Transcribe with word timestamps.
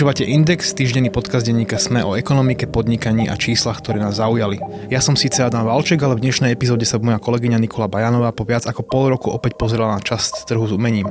Počúvate 0.00 0.24
Index, 0.24 0.72
týždenný 0.72 1.12
podcast 1.12 1.44
denníka 1.44 1.76
Sme 1.76 2.00
o 2.00 2.16
ekonomike, 2.16 2.64
podnikaní 2.64 3.28
a 3.28 3.36
číslach, 3.36 3.84
ktoré 3.84 4.00
nás 4.00 4.16
zaujali. 4.16 4.56
Ja 4.88 4.96
som 4.96 5.12
síce 5.12 5.44
Adam 5.44 5.68
Valček, 5.68 6.00
ale 6.00 6.16
v 6.16 6.24
dnešnej 6.24 6.56
epizóde 6.56 6.88
sa 6.88 6.96
moja 6.96 7.20
kolegyňa 7.20 7.60
Nikola 7.60 7.84
Bajanová 7.84 8.32
po 8.32 8.48
viac 8.48 8.64
ako 8.64 8.80
pol 8.80 9.12
roku 9.12 9.28
opäť 9.28 9.60
pozrela 9.60 9.92
na 9.92 10.00
časť 10.00 10.48
trhu 10.48 10.64
s 10.64 10.72
umením. 10.72 11.04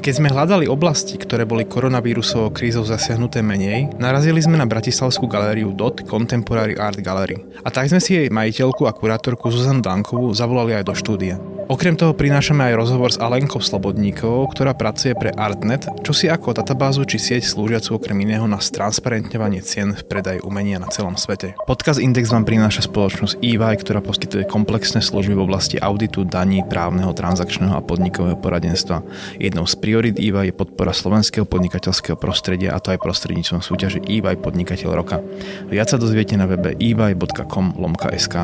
Keď 0.00 0.12
sme 0.16 0.32
hľadali 0.32 0.64
oblasti, 0.64 1.20
ktoré 1.20 1.44
boli 1.44 1.68
koronavírusovou 1.68 2.48
krízou 2.48 2.80
zasiahnuté 2.80 3.44
menej, 3.44 3.92
narazili 4.00 4.40
sme 4.40 4.56
na 4.56 4.64
bratislavskú 4.64 5.28
galériu 5.28 5.76
DOT 5.76 6.08
Contemporary 6.08 6.80
Art 6.80 6.96
Gallery. 6.96 7.44
A 7.60 7.68
tak 7.68 7.92
sme 7.92 8.00
si 8.00 8.16
jej 8.16 8.32
majiteľku 8.32 8.88
a 8.88 8.96
kurátorku 8.96 9.52
Zuzanu 9.52 9.84
Dankovú 9.84 10.32
zavolali 10.32 10.80
aj 10.80 10.88
do 10.88 10.96
štúdia. 10.96 11.36
Okrem 11.70 11.94
toho 11.94 12.16
prinášame 12.16 12.66
aj 12.66 12.74
rozhovor 12.74 13.14
s 13.14 13.20
Alenkou 13.22 13.62
Slobodníkovou, 13.62 14.50
ktorá 14.50 14.74
pracuje 14.74 15.14
pre 15.14 15.30
Artnet, 15.36 15.86
čo 16.02 16.10
si 16.10 16.26
ako 16.26 16.56
databázu 16.56 17.06
či 17.06 17.22
sieť 17.22 17.46
slúžiacu 17.46 17.94
okrem 17.94 18.18
iného 18.30 18.46
na 18.46 18.62
stransparentňovanie 18.62 19.58
cien 19.58 19.90
v 19.90 20.06
predaji 20.06 20.38
umenia 20.46 20.78
na 20.78 20.86
celom 20.86 21.18
svete. 21.18 21.58
Podcast 21.66 21.98
Index 21.98 22.30
vám 22.30 22.46
prináša 22.46 22.86
spoločnosť 22.86 23.42
EY, 23.42 23.74
ktorá 23.82 23.98
poskytuje 23.98 24.46
komplexné 24.46 25.02
služby 25.02 25.34
v 25.34 25.42
oblasti 25.42 25.82
auditu, 25.82 26.22
daní, 26.22 26.62
právneho, 26.62 27.10
transakčného 27.10 27.74
a 27.74 27.82
podnikového 27.82 28.38
poradenstva. 28.38 29.02
Jednou 29.34 29.66
z 29.66 29.74
priorit 29.82 30.14
EY 30.14 30.46
je 30.46 30.54
podpora 30.54 30.94
slovenského 30.94 31.42
podnikateľského 31.42 32.14
prostredia 32.14 32.70
a 32.70 32.78
to 32.78 32.94
aj 32.94 33.02
prostredníctvom 33.02 33.66
súťaže 33.66 33.98
EY 34.06 34.38
Podnikateľ 34.38 34.90
roka. 34.94 35.18
Viac 35.66 35.90
sa 35.90 35.98
dozviete 35.98 36.38
na 36.38 36.46
webe 36.46 36.78
ey.com 36.78 37.74
lomka.sk. 37.74 38.34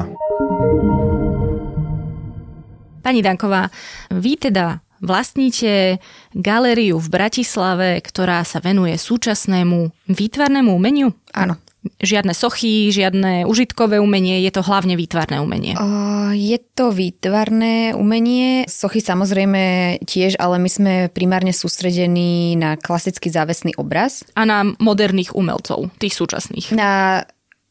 Pani 3.07 3.23
Danková, 3.23 3.71
vy 4.11 4.35
teda 4.35 4.83
vlastníte 5.01 6.03
galériu 6.33 6.99
v 6.99 7.09
Bratislave, 7.09 8.01
ktorá 8.01 8.43
sa 8.43 8.61
venuje 8.61 8.97
súčasnému 8.97 10.09
výtvarnému 10.11 10.71
umeniu? 10.73 11.13
Áno. 11.33 11.61
Žiadne 12.03 12.35
sochy, 12.35 12.91
žiadne 12.91 13.47
užitkové 13.47 14.03
umenie, 14.03 14.43
je 14.43 14.51
to 14.51 14.67
hlavne 14.67 14.99
výtvarné 14.99 15.39
umenie? 15.39 15.79
Uh, 15.79 16.35
je 16.35 16.59
to 16.75 16.91
výtvarné 16.91 17.95
umenie, 17.95 18.67
sochy 18.67 18.99
samozrejme 18.99 19.97
tiež, 20.03 20.35
ale 20.43 20.59
my 20.59 20.67
sme 20.67 20.93
primárne 21.15 21.55
sústredení 21.55 22.59
na 22.59 22.75
klasický 22.75 23.31
závesný 23.31 23.79
obraz. 23.79 24.27
A 24.35 24.43
na 24.43 24.67
moderných 24.83 25.39
umelcov, 25.39 25.95
tých 26.03 26.19
súčasných? 26.19 26.75
Na 26.75 27.23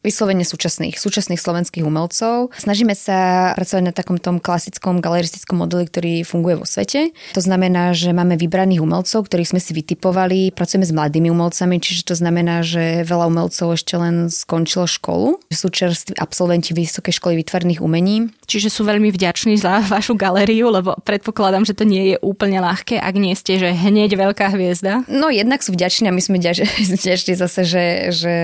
vyslovene 0.06 0.46
súčasných, 0.46 0.96
súčasných 1.02 1.42
slovenských 1.42 1.82
umelcov. 1.82 2.54
Snažíme 2.54 2.94
sa 2.94 3.52
pracovať 3.58 3.84
na 3.84 3.94
takom 3.94 4.22
tom 4.22 4.38
klasickom 4.38 5.02
galeristickom 5.02 5.58
modeli, 5.58 5.90
ktorý 5.90 6.14
funguje 6.22 6.62
vo 6.62 6.68
svete. 6.70 7.12
To 7.34 7.42
znamená, 7.42 7.98
že 7.98 8.14
máme 8.14 8.38
vybraných 8.38 8.86
umelcov, 8.86 9.26
ktorých 9.26 9.58
sme 9.58 9.62
si 9.62 9.74
vytipovali, 9.74 10.54
pracujeme 10.54 10.86
s 10.86 10.94
mladými 10.94 11.34
umelcami, 11.34 11.82
čiže 11.82 12.06
to 12.06 12.16
znamená, 12.16 12.62
že 12.62 13.02
veľa 13.02 13.28
umelcov 13.28 13.74
ešte 13.74 13.98
len 13.98 14.30
skončilo 14.30 14.86
školu. 14.86 15.42
Sú 15.50 15.74
čerství 15.74 16.16
absolventi 16.22 16.78
Vysokej 16.78 17.18
školy 17.18 17.42
výtvarných 17.42 17.82
umení. 17.82 18.30
Čiže 18.46 18.70
sú 18.70 18.86
veľmi 18.86 19.10
vďační 19.10 19.58
za 19.58 19.82
vašu 19.94 20.14
galériu, 20.14 20.70
lebo 20.70 20.94
predpokladám, 21.02 21.66
že 21.66 21.74
to 21.74 21.88
nie 21.88 22.14
je 22.14 22.18
úplne 22.22 22.62
ľahké, 22.62 23.02
ak 23.02 23.16
nie 23.18 23.34
ste, 23.34 23.58
že 23.58 23.74
hneď 23.74 24.14
veľká 24.14 24.54
hviezda. 24.54 25.08
No 25.10 25.34
jednak 25.34 25.66
sú 25.66 25.74
vďační 25.74 26.12
a 26.12 26.16
my 26.16 26.22
sme 26.22 26.38
vďační 27.02 27.34
zase, 27.34 27.62
že, 27.66 27.86
že 28.14 28.36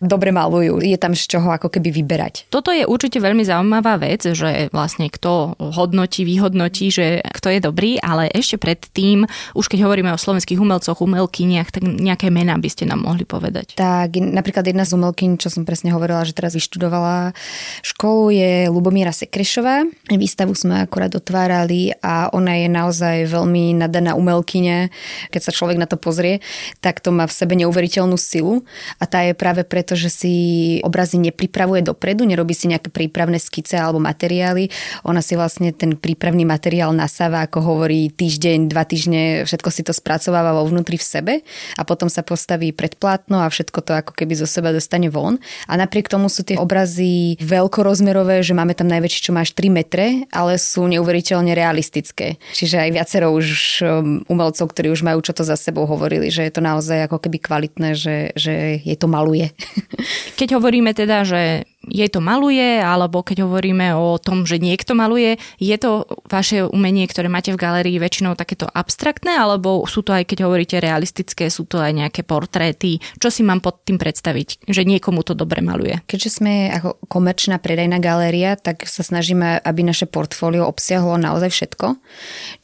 dobre 0.00 0.32
malujú. 0.32 0.80
Je 0.94 1.02
tam 1.02 1.18
z 1.18 1.26
čoho 1.26 1.50
ako 1.50 1.74
keby 1.74 1.90
vyberať. 1.90 2.46
Toto 2.54 2.70
je 2.70 2.86
určite 2.86 3.18
veľmi 3.18 3.42
zaujímavá 3.42 3.98
vec, 3.98 4.22
že 4.30 4.70
vlastne 4.70 5.10
kto 5.10 5.58
hodnotí, 5.58 6.22
vyhodnotí, 6.22 6.94
že 6.94 7.18
kto 7.34 7.50
je 7.50 7.58
dobrý, 7.58 7.98
ale 7.98 8.30
ešte 8.30 8.62
predtým, 8.62 9.26
už 9.58 9.66
keď 9.66 9.90
hovoríme 9.90 10.14
o 10.14 10.20
slovenských 10.20 10.62
umelcoch, 10.62 11.02
umelkyniach, 11.02 11.74
tak 11.74 11.82
nejaké 11.82 12.30
mená 12.30 12.54
by 12.54 12.68
ste 12.70 12.86
nám 12.86 13.02
mohli 13.02 13.26
povedať. 13.26 13.74
Tak 13.74 14.14
napríklad 14.22 14.62
jedna 14.70 14.86
z 14.86 14.94
umelkyň, 14.94 15.42
čo 15.42 15.50
som 15.50 15.66
presne 15.66 15.90
hovorila, 15.90 16.22
že 16.22 16.30
teraz 16.30 16.54
vyštudovala 16.54 17.34
školu, 17.82 18.30
je 18.30 18.52
Lubomíra 18.70 19.10
Sek 19.10 19.34
Krešová. 19.34 19.82
Výstavu 20.14 20.54
sme 20.54 20.86
akurát 20.86 21.10
otvárali 21.10 21.90
a 21.98 22.30
ona 22.30 22.54
je 22.62 22.68
naozaj 22.70 23.16
veľmi 23.26 23.74
nadaná 23.74 24.14
umelkyne. 24.14 24.94
Keď 25.34 25.42
sa 25.42 25.50
človek 25.50 25.74
na 25.74 25.90
to 25.90 25.98
pozrie, 25.98 26.38
tak 26.78 27.02
to 27.02 27.10
má 27.10 27.26
v 27.26 27.34
sebe 27.34 27.58
neuveriteľnú 27.58 28.14
silu 28.14 28.62
a 29.02 29.10
tá 29.10 29.26
je 29.26 29.34
práve 29.34 29.66
preto, 29.66 29.98
že 29.98 30.12
si 30.12 30.34
obrazy 30.84 31.16
nepripravuje 31.16 31.80
dopredu, 31.80 32.28
nerobí 32.28 32.52
si 32.52 32.68
nejaké 32.68 32.92
prípravné 32.92 33.40
skice 33.40 33.80
alebo 33.80 33.98
materiály. 33.98 34.68
Ona 35.08 35.24
si 35.24 35.34
vlastne 35.34 35.72
ten 35.72 35.96
prípravný 35.96 36.44
materiál 36.44 36.92
nasáva, 36.92 37.42
ako 37.48 37.64
hovorí, 37.64 38.12
týždeň, 38.12 38.68
dva 38.68 38.84
týždne, 38.84 39.48
všetko 39.48 39.68
si 39.72 39.82
to 39.82 39.96
spracováva 39.96 40.52
vo 40.52 40.68
vnútri 40.68 41.00
v 41.00 41.06
sebe 41.06 41.32
a 41.80 41.82
potom 41.82 42.12
sa 42.12 42.20
postaví 42.20 42.70
pred 42.76 42.94
plátno 43.00 43.40
a 43.40 43.48
všetko 43.48 43.78
to 43.80 43.92
ako 43.96 44.12
keby 44.12 44.36
zo 44.36 44.44
seba 44.44 44.70
dostane 44.70 45.08
von. 45.08 45.40
A 45.66 45.74
napriek 45.80 46.12
tomu 46.12 46.28
sú 46.28 46.44
tie 46.44 46.60
obrazy 46.60 47.40
veľkorozmerové, 47.40 48.44
že 48.44 48.52
máme 48.52 48.76
tam 48.76 48.92
najväčší 48.92 49.20
čo 49.24 49.32
máš 49.32 49.56
3 49.56 49.72
metre, 49.72 50.28
ale 50.28 50.60
sú 50.60 50.84
neuveriteľne 50.84 51.56
realistické. 51.56 52.36
Čiže 52.52 52.76
aj 52.84 52.90
viacero 52.92 53.32
už 53.32 53.46
um, 53.80 54.20
umelcov, 54.28 54.68
ktorí 54.68 54.92
už 54.92 55.00
majú 55.00 55.24
čo 55.24 55.32
to 55.32 55.40
za 55.46 55.56
sebou 55.56 55.88
hovorili, 55.88 56.28
že 56.28 56.44
je 56.44 56.52
to 56.52 56.60
naozaj 56.60 57.08
ako 57.08 57.16
keby 57.24 57.38
kvalitné, 57.40 57.96
že, 57.96 58.16
že 58.36 58.84
je 58.84 58.96
to 58.98 59.08
maluje. 59.08 59.48
Keď 60.38 60.58
hovoríme 60.64 60.96
teda, 60.96 61.28
že 61.28 61.68
jej 61.84 62.08
to 62.08 62.24
maluje, 62.24 62.80
alebo 62.80 63.20
keď 63.20 63.44
hovoríme 63.44 63.92
o 63.92 64.16
tom, 64.16 64.48
že 64.48 64.56
niekto 64.56 64.96
maluje, 64.96 65.36
je 65.60 65.76
to 65.76 66.08
vaše 66.32 66.64
umenie, 66.64 67.04
ktoré 67.04 67.28
máte 67.28 67.52
v 67.52 67.60
galérii 67.60 68.00
väčšinou 68.00 68.32
takéto 68.32 68.64
abstraktné, 68.64 69.36
alebo 69.36 69.84
sú 69.84 70.00
to 70.00 70.16
aj, 70.16 70.24
keď 70.24 70.48
hovoríte 70.48 70.80
realistické, 70.80 71.52
sú 71.52 71.68
to 71.68 71.84
aj 71.84 71.92
nejaké 71.92 72.24
portréty? 72.24 73.04
Čo 73.20 73.28
si 73.28 73.44
mám 73.44 73.60
pod 73.60 73.84
tým 73.84 74.00
predstaviť, 74.00 74.64
že 74.64 74.88
niekomu 74.88 75.20
to 75.20 75.36
dobre 75.36 75.60
maluje? 75.60 76.00
Keďže 76.08 76.40
sme 76.40 76.72
ako 76.72 76.96
komerčná 77.12 77.60
predajná 77.60 78.00
galéria, 78.00 78.56
tak 78.56 78.88
sa 78.88 79.04
snažíme, 79.04 79.60
aby 79.60 79.84
naše 79.84 80.08
portfólio 80.08 80.64
obsiahlo 80.64 81.20
naozaj 81.20 81.52
všetko. 81.52 82.00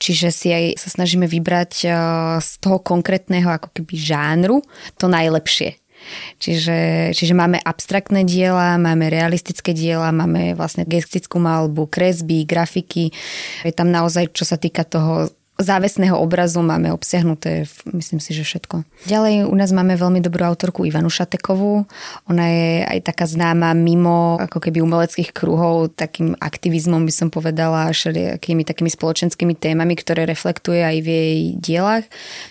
Čiže 0.01 0.29
si 0.33 0.49
aj 0.49 0.65
sa 0.81 0.89
snažíme 0.89 1.29
vybrať 1.29 1.73
eh, 1.85 1.93
z 2.41 2.51
toho 2.65 2.81
konkrétneho 2.81 3.53
ako 3.53 3.69
keby 3.77 3.95
žánru 4.01 4.65
to 4.97 5.13
najlepšie. 5.13 5.77
Čiže, 6.41 7.11
čiže 7.15 7.35
máme 7.37 7.61
abstraktné 7.61 8.25
diela, 8.25 8.81
máme 8.81 9.09
realistické 9.13 9.77
diela, 9.77 10.11
máme 10.11 10.57
vlastne 10.57 10.89
gestickú 10.89 11.39
malbu, 11.39 11.87
kresby, 11.87 12.49
grafiky. 12.49 13.13
Je 13.63 13.73
tam 13.75 13.93
naozaj, 13.93 14.33
čo 14.33 14.49
sa 14.49 14.57
týka 14.57 14.85
toho 14.87 15.31
závesného 15.61 16.17
obrazu 16.17 16.65
máme 16.65 16.93
obsiahnuté, 16.93 17.69
myslím 17.93 18.21
si, 18.21 18.33
že 18.33 18.45
všetko. 18.45 18.85
Ďalej 19.09 19.49
u 19.49 19.55
nás 19.57 19.71
máme 19.73 19.97
veľmi 19.97 20.21
dobrú 20.25 20.45
autorku 20.45 20.89
Ivanu 20.89 21.13
Šatekovú. 21.13 21.85
Ona 22.29 22.45
je 22.49 22.71
aj 22.85 22.99
taká 23.13 23.25
známa 23.29 23.77
mimo 23.77 24.41
ako 24.41 24.59
keby 24.59 24.81
umeleckých 24.81 25.31
kruhov, 25.37 25.93
takým 25.97 26.37
aktivizmom 26.41 27.05
by 27.05 27.13
som 27.13 27.29
povedala, 27.29 27.93
všelijakými 27.93 28.65
takými 28.65 28.91
spoločenskými 28.93 29.55
témami, 29.57 29.97
ktoré 29.97 30.25
reflektuje 30.25 30.81
aj 30.81 30.97
v 31.05 31.09
jej 31.09 31.37
dielach. 31.61 32.05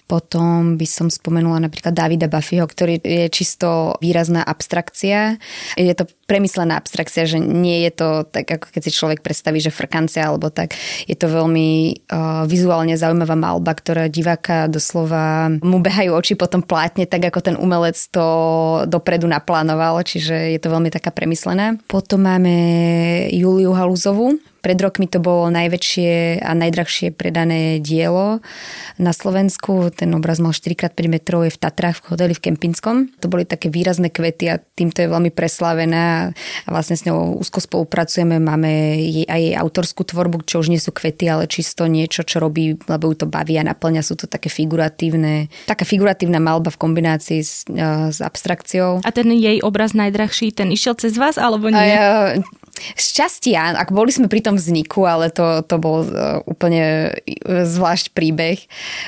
Potom 0.05 0.77
by 0.77 0.87
som 0.89 1.07
spomenula 1.09 1.61
napríklad 1.65 1.93
Davida 1.93 2.29
Buffyho, 2.29 2.65
ktorý 2.65 3.01
je 3.01 3.27
čisto 3.33 3.97
výrazná 4.01 4.45
abstrakcia. 4.45 5.41
Je 5.73 5.93
to 5.97 6.05
premyslená 6.29 6.77
abstrakcia, 6.77 7.25
že 7.25 7.41
nie 7.41 7.89
je 7.89 7.91
to 7.97 8.07
tak, 8.29 8.45
ako 8.45 8.69
keď 8.69 8.81
si 8.85 8.91
človek 8.93 9.25
predstaví, 9.25 9.57
že 9.57 9.73
frkancia 9.73 10.29
alebo 10.29 10.53
tak. 10.53 10.77
Je 11.09 11.17
to 11.17 11.25
veľmi 11.25 12.05
uh, 12.05 12.45
vizuálne 12.45 12.93
zaujímavá 12.93 13.33
malba, 13.33 13.73
ktorá 13.73 14.05
diváka 14.05 14.69
doslova 14.69 15.49
mu 15.65 15.81
behajú 15.81 16.13
oči 16.13 16.37
potom 16.37 16.61
plátne, 16.61 17.09
tak 17.09 17.33
ako 17.33 17.39
ten 17.41 17.55
umelec 17.57 17.97
to 18.13 18.25
dopredu 18.85 19.25
naplánoval, 19.25 20.05
čiže 20.05 20.53
je 20.53 20.59
to 20.61 20.69
veľmi 20.69 20.93
taká 20.93 21.09
premyslená. 21.09 21.81
Potom 21.89 22.21
máme 22.21 22.53
Juliu 23.33 23.73
Haluzovú, 23.73 24.37
pred 24.59 24.79
rokmi 24.79 25.07
to 25.07 25.23
bolo 25.23 25.47
najväčšie 25.49 26.43
a 26.43 26.51
najdrahšie 26.51 27.15
predané 27.15 27.79
dielo 27.79 28.43
na 28.99 29.15
Slovensku. 29.15 29.91
Ten 29.95 30.11
obraz 30.15 30.43
mal 30.43 30.51
4x5 30.51 30.99
metrov, 31.07 31.47
je 31.47 31.55
v 31.55 31.59
Tatrách, 31.59 32.03
v 32.03 32.15
hoteli 32.15 32.33
v 32.35 32.43
Kempinskom. 32.51 33.11
To 33.23 33.31
boli 33.31 33.47
také 33.47 33.71
výrazné 33.71 34.11
kvety 34.11 34.45
a 34.51 34.59
týmto 34.59 34.99
je 34.99 35.07
veľmi 35.07 35.31
preslavená 35.31 36.35
a 36.67 36.69
vlastne 36.69 36.99
s 36.99 37.07
ňou 37.07 37.39
úzko 37.39 37.63
spolupracujeme. 37.63 38.37
Máme 38.37 38.99
jej, 38.99 39.25
aj 39.25 39.41
jej 39.41 39.55
autorskú 39.55 40.03
tvorbu, 40.03 40.43
čo 40.43 40.59
už 40.59 40.71
nie 40.71 40.81
sú 40.81 40.91
kvety, 40.91 41.25
ale 41.31 41.47
čisto 41.47 41.87
niečo, 41.87 42.27
čo 42.27 42.43
robí, 42.43 42.75
lebo 42.75 43.11
ju 43.11 43.23
to 43.23 43.27
baví 43.27 43.55
a 43.55 43.63
naplňa. 43.63 44.03
Sú 44.03 44.19
to 44.19 44.27
také 44.27 44.51
figuratívne, 44.51 45.47
taká 45.65 45.87
figuratívna 45.87 46.43
malba 46.43 46.69
v 46.69 46.81
kombinácii 46.81 47.39
s, 47.39 47.63
s 48.11 48.19
abstrakciou. 48.19 49.01
A 49.07 49.09
ten 49.15 49.31
jej 49.31 49.63
obraz 49.63 49.95
najdrahší, 49.95 50.51
ten 50.51 50.69
išiel 50.69 50.99
cez 50.99 51.15
vás 51.15 51.39
alebo 51.39 51.71
nie? 51.71 51.79
A 51.79 51.83
ja, 51.85 52.05
šťastie, 52.95 53.55
ak 53.55 53.91
boli 53.91 54.13
sme 54.13 54.31
pri 54.31 54.41
tom 54.45 54.55
vzniku, 54.55 55.03
ale 55.09 55.33
to, 55.33 55.65
to 55.67 55.75
bol 55.75 56.05
uh, 56.05 56.39
úplne 56.47 57.15
zvlášť 57.45 58.13
príbeh. 58.13 58.61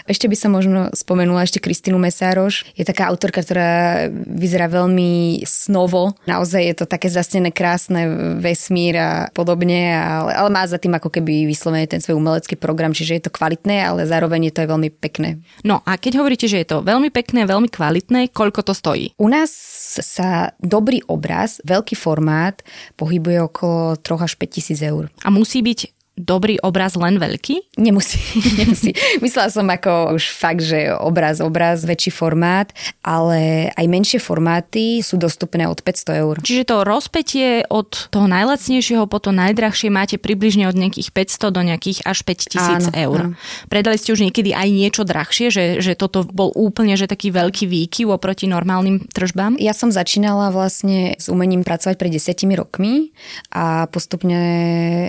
Ešte 0.09 0.25
by 0.27 0.35
som 0.35 0.51
možno 0.51 0.89
spomenula 0.91 1.45
ešte 1.45 1.61
Kristínu 1.61 2.01
Mesároš. 2.01 2.65
Je 2.73 2.83
taká 2.83 3.07
autorka, 3.07 3.45
ktorá 3.45 4.09
vyzerá 4.11 4.67
veľmi 4.67 5.43
snovo. 5.45 6.17
Naozaj 6.25 6.61
je 6.61 6.75
to 6.81 6.85
také 6.89 7.07
zasnené 7.07 7.53
krásne 7.53 8.07
vesmír 8.41 8.97
a 8.97 9.11
podobne, 9.31 9.93
ale, 9.93 10.33
ale 10.33 10.49
má 10.49 10.65
za 10.65 10.81
tým 10.81 10.97
ako 10.97 11.13
keby 11.13 11.45
vyslovene 11.45 11.85
ten 11.87 12.01
svoj 12.01 12.17
umelecký 12.17 12.57
program, 12.57 12.91
čiže 12.91 13.21
je 13.21 13.23
to 13.29 13.35
kvalitné, 13.35 13.85
ale 13.85 14.09
zároveň 14.09 14.49
je 14.49 14.53
to 14.57 14.61
aj 14.65 14.69
veľmi 14.73 14.89
pekné. 14.89 15.29
No 15.61 15.85
a 15.85 15.95
keď 16.01 16.19
hovoríte, 16.19 16.49
že 16.49 16.65
je 16.65 16.67
to 16.67 16.81
veľmi 16.81 17.13
pekné, 17.13 17.45
veľmi 17.45 17.69
kvalitné, 17.69 18.33
koľko 18.33 18.65
to 18.65 18.73
stojí? 18.73 19.13
U 19.21 19.29
nás 19.29 19.53
sa 20.01 20.57
dobrý 20.57 21.05
obraz, 21.05 21.61
veľký 21.61 21.93
formát 21.93 22.65
pohybuje 22.97 23.37
okolo 23.45 23.60
3 24.01 24.15
až 24.21 24.35
5 24.35 24.49
tisíc 24.49 24.81
eur. 24.81 25.09
A 25.25 25.29
musí 25.29 25.61
byť 25.61 26.00
dobrý 26.19 26.59
obraz 26.59 26.99
len 26.99 27.17
veľký? 27.17 27.79
Nemusí, 27.79 28.19
nemusí. 28.59 28.91
Myslela 29.23 29.49
som 29.49 29.67
ako 29.67 30.15
už 30.19 30.23
fakt, 30.31 30.61
že 30.61 30.91
obraz, 30.93 31.39
obraz, 31.39 31.87
väčší 31.87 32.11
formát, 32.11 32.69
ale 33.01 33.71
aj 33.73 33.85
menšie 33.87 34.19
formáty 34.19 34.99
sú 35.01 35.15
dostupné 35.15 35.65
od 35.65 35.79
500 35.79 36.21
eur. 36.21 36.35
Čiže 36.43 36.67
to 36.67 36.77
rozpetie 36.83 37.63
od 37.71 38.11
toho 38.13 38.27
najlacnejšieho 38.27 39.07
po 39.09 39.17
to 39.17 39.33
najdrahšie 39.33 39.89
máte 39.89 40.15
približne 40.21 40.69
od 40.69 40.77
nejakých 40.77 41.09
500 41.15 41.55
do 41.55 41.61
nejakých 41.65 41.99
až 42.05 42.19
5000 42.27 42.91
eur. 42.95 43.19
Áno. 43.31 43.35
Predali 43.71 43.97
ste 43.97 44.13
už 44.13 44.21
niekedy 44.27 44.53
aj 44.53 44.67
niečo 44.69 45.03
drahšie, 45.07 45.49
že, 45.49 45.65
že 45.81 45.97
toto 45.97 46.27
bol 46.27 46.53
úplne 46.53 46.93
že 46.99 47.09
taký 47.09 47.33
veľký 47.33 47.65
výkyv 47.65 48.13
oproti 48.13 48.45
normálnym 48.45 49.07
tržbám? 49.09 49.57
Ja 49.57 49.71
som 49.71 49.89
začínala 49.89 50.51
vlastne 50.53 51.15
s 51.17 51.31
umením 51.31 51.63
pracovať 51.65 51.95
pred 51.97 52.11
desiatimi 52.13 52.53
rokmi 52.53 53.15
a 53.49 53.87
postupne 53.89 54.39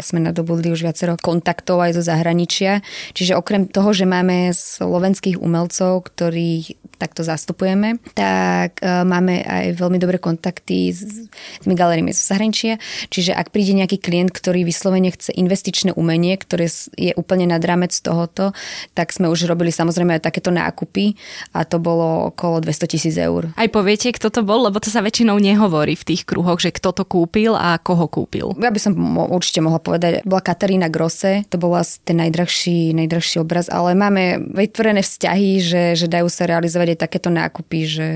sme 0.01 0.23
nadobudli 0.23 0.71
už 0.73 0.87
viac 0.87 0.92
viacero 0.93 1.17
kontaktov 1.17 1.81
aj 1.81 1.97
zo 1.97 2.03
zahraničia. 2.05 2.85
Čiže 3.17 3.41
okrem 3.41 3.65
toho, 3.65 3.97
že 3.97 4.05
máme 4.05 4.53
slovenských 4.53 5.41
umelcov, 5.41 6.05
ktorých 6.13 6.77
takto 7.01 7.27
zastupujeme, 7.27 7.99
tak 8.15 8.79
uh, 8.79 9.03
máme 9.03 9.43
aj 9.43 9.75
veľmi 9.75 9.99
dobré 9.99 10.23
kontakty 10.23 10.95
s, 10.95 11.27
s 11.27 11.65
galériami 11.67 12.15
zo 12.15 12.23
zahraničia. 12.31 12.79
Čiže 13.11 13.35
ak 13.35 13.51
príde 13.51 13.75
nejaký 13.75 13.99
klient, 13.99 14.31
ktorý 14.31 14.63
vyslovene 14.63 15.11
chce 15.11 15.35
investičné 15.35 15.97
umenie, 15.99 16.39
ktoré 16.39 16.71
je 16.95 17.11
úplne 17.19 17.51
nad 17.51 17.59
rámec 17.65 17.91
tohoto, 17.91 18.55
tak 18.95 19.11
sme 19.11 19.27
už 19.27 19.51
robili 19.51 19.75
samozrejme 19.75 20.21
aj 20.21 20.31
takéto 20.31 20.55
nákupy 20.55 21.19
a 21.57 21.67
to 21.67 21.83
bolo 21.83 22.31
okolo 22.31 22.63
200 22.63 22.93
tisíc 22.93 23.17
eur. 23.19 23.51
Aj 23.59 23.67
poviete, 23.67 24.15
kto 24.15 24.31
to 24.31 24.47
bol, 24.47 24.63
lebo 24.71 24.79
to 24.79 24.93
sa 24.93 25.03
väčšinou 25.03 25.43
nehovorí 25.43 25.99
v 25.99 26.15
tých 26.15 26.23
kruhoch, 26.23 26.63
že 26.63 26.71
kto 26.71 26.95
to 26.95 27.03
kúpil 27.03 27.59
a 27.59 27.83
koho 27.83 28.07
kúpil. 28.07 28.55
Ja 28.63 28.71
by 28.71 28.79
som 28.79 28.95
určite 29.19 29.59
mohla 29.59 29.83
povedať, 29.83 30.23
bola 30.23 30.43
Katarína 30.43 30.82
Grosse, 30.89 31.45
to 31.51 31.59
bol 31.59 31.75
asi 31.77 31.99
ten 32.03 32.19
najdrahší, 32.19 32.95
najdrahší 32.95 33.43
obraz, 33.43 33.67
ale 33.69 33.95
máme 33.95 34.43
vytvorené 34.55 35.03
vzťahy, 35.03 35.61
že, 35.61 35.83
že 35.99 36.07
dajú 36.07 36.31
sa 36.31 36.47
realizovať 36.49 36.97
aj 36.97 36.99
takéto 37.05 37.29
nákupy, 37.29 37.81
že 37.85 38.09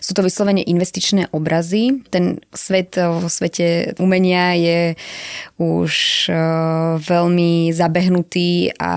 sú 0.00 0.14
to 0.14 0.24
vyslovene 0.24 0.62
investičné 0.64 1.28
obrazy. 1.34 2.02
Ten 2.10 2.40
svet 2.54 2.96
vo 2.96 3.28
svete 3.28 3.98
umenia 4.00 4.54
je 4.54 4.78
už 5.54 6.26
uh, 6.30 6.98
veľmi 6.98 7.70
zabehnutý 7.70 8.74
a 8.74 8.92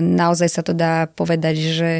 naozaj 0.00 0.48
sa 0.48 0.62
to 0.64 0.72
dá 0.72 1.04
povedať, 1.12 1.56
že 1.58 1.90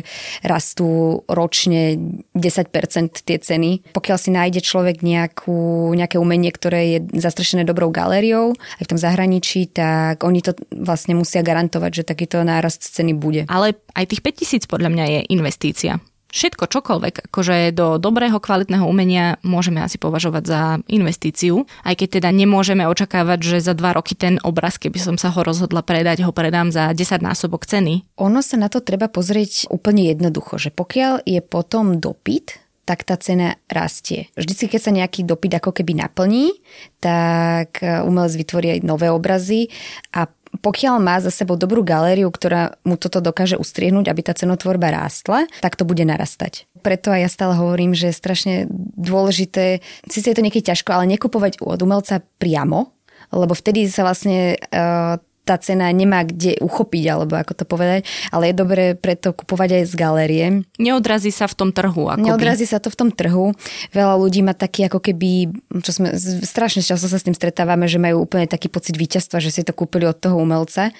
rastú 0.40 1.22
ročne 1.28 2.00
10% 2.32 3.20
tie 3.20 3.36
ceny. 3.36 3.92
Pokiaľ 3.92 4.16
si 4.16 4.30
nájde 4.32 4.60
človek 4.64 5.04
nejakú, 5.04 5.92
nejaké 5.92 6.16
umenie, 6.16 6.48
ktoré 6.48 6.80
je 6.96 6.98
zastrešené 7.20 7.68
dobrou 7.68 7.92
galériou 7.92 8.56
aj 8.80 8.84
v 8.88 8.90
tom 8.96 9.00
zahraničí, 9.00 9.68
tak 9.68 10.24
oni 10.24 10.40
to 10.40 10.56
vlastne 10.72 11.12
musia 11.12 11.44
garantovať, 11.44 12.02
že 12.02 12.08
takýto 12.08 12.40
nárast 12.40 12.80
ceny 12.80 13.12
bude. 13.12 13.44
Ale 13.52 13.76
aj 13.92 14.08
tých 14.08 14.24
5000 14.24 14.64
podľa 14.72 14.88
mňa 14.88 15.04
je 15.04 15.20
investícia 15.36 16.00
všetko, 16.28 16.68
čokoľvek, 16.68 17.32
akože 17.32 17.72
do 17.72 17.96
dobrého, 17.96 18.36
kvalitného 18.36 18.84
umenia 18.84 19.40
môžeme 19.40 19.80
asi 19.80 19.96
považovať 19.96 20.44
za 20.44 20.60
investíciu, 20.88 21.64
aj 21.84 21.94
keď 21.98 22.08
teda 22.20 22.30
nemôžeme 22.32 22.84
očakávať, 22.84 23.38
že 23.40 23.64
za 23.64 23.72
dva 23.72 23.96
roky 23.96 24.12
ten 24.14 24.36
obraz, 24.44 24.76
keby 24.76 25.00
som 25.00 25.16
sa 25.16 25.32
ho 25.32 25.40
rozhodla 25.40 25.80
predať, 25.80 26.22
ho 26.22 26.32
predám 26.32 26.68
za 26.68 26.92
10 26.92 27.24
násobok 27.24 27.64
ceny. 27.64 28.04
Ono 28.20 28.40
sa 28.44 28.56
na 28.60 28.68
to 28.68 28.84
treba 28.84 29.08
pozrieť 29.08 29.72
úplne 29.72 30.08
jednoducho, 30.12 30.60
že 30.60 30.70
pokiaľ 30.72 31.24
je 31.24 31.40
potom 31.40 31.96
dopyt, 31.98 32.60
tak 32.88 33.04
tá 33.04 33.20
cena 33.20 33.60
rastie. 33.68 34.32
Vždycky, 34.32 34.72
keď 34.72 34.80
sa 34.80 34.96
nejaký 34.96 35.20
dopyt 35.20 35.60
ako 35.60 35.76
keby 35.76 35.92
naplní, 36.00 36.56
tak 37.04 37.84
umelec 37.84 38.32
vytvorí 38.32 38.80
aj 38.80 38.80
nové 38.80 39.12
obrazy 39.12 39.68
a 40.16 40.24
pokiaľ 40.64 40.96
má 40.98 41.16
za 41.20 41.28
sebou 41.28 41.60
dobrú 41.60 41.84
galériu, 41.84 42.32
ktorá 42.32 42.80
mu 42.82 42.96
toto 42.96 43.20
dokáže 43.20 43.60
ustriehnúť, 43.60 44.08
aby 44.08 44.20
tá 44.24 44.32
cenotvorba 44.32 44.88
rástla, 44.88 45.44
tak 45.60 45.76
to 45.76 45.84
bude 45.84 46.02
narastať. 46.02 46.64
Preto 46.80 47.12
aj 47.12 47.20
ja 47.26 47.30
stále 47.30 47.54
hovorím, 47.58 47.92
že 47.92 48.10
je 48.10 48.20
strašne 48.20 48.54
dôležité, 48.96 49.84
síce 50.08 50.26
je 50.30 50.36
to 50.36 50.44
niekedy 50.44 50.64
ťažko, 50.72 50.94
ale 50.94 51.10
nekupovať 51.10 51.60
od 51.60 51.80
umelca 51.84 52.24
priamo, 52.40 52.96
lebo 53.28 53.52
vtedy 53.52 53.84
sa 53.92 54.08
vlastne 54.08 54.56
uh, 54.56 55.20
tá 55.48 55.56
cena 55.56 55.88
nemá 55.88 56.28
kde 56.28 56.60
uchopiť, 56.60 57.04
alebo 57.08 57.40
ako 57.40 57.52
to 57.56 57.64
povedať, 57.64 58.04
ale 58.28 58.52
je 58.52 58.54
dobré 58.60 58.84
preto 58.92 59.32
kupovať 59.32 59.80
aj 59.80 59.84
z 59.88 59.94
galérie. 59.96 60.46
Neodrazí 60.76 61.32
sa 61.32 61.48
v 61.48 61.56
tom 61.56 61.70
trhu. 61.72 62.12
Akoby. 62.12 62.28
Neodrazí 62.28 62.68
sa 62.68 62.76
to 62.76 62.92
v 62.92 62.96
tom 63.00 63.08
trhu. 63.08 63.56
Veľa 63.96 64.20
ľudí 64.20 64.44
má 64.44 64.52
taký 64.52 64.84
ako 64.84 65.00
keby, 65.00 65.48
čo 65.80 65.96
sme 65.96 66.12
strašne 66.44 66.84
často 66.84 67.08
sa 67.08 67.16
s 67.16 67.24
tým 67.24 67.32
stretávame, 67.32 67.88
že 67.88 67.96
majú 67.96 68.28
úplne 68.28 68.44
taký 68.44 68.68
pocit 68.68 69.00
víťazstva, 69.00 69.40
že 69.40 69.48
si 69.48 69.64
to 69.64 69.72
kúpili 69.72 70.04
od 70.04 70.20
toho 70.20 70.36
umelca, 70.36 70.92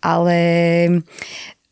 ale 0.00 0.38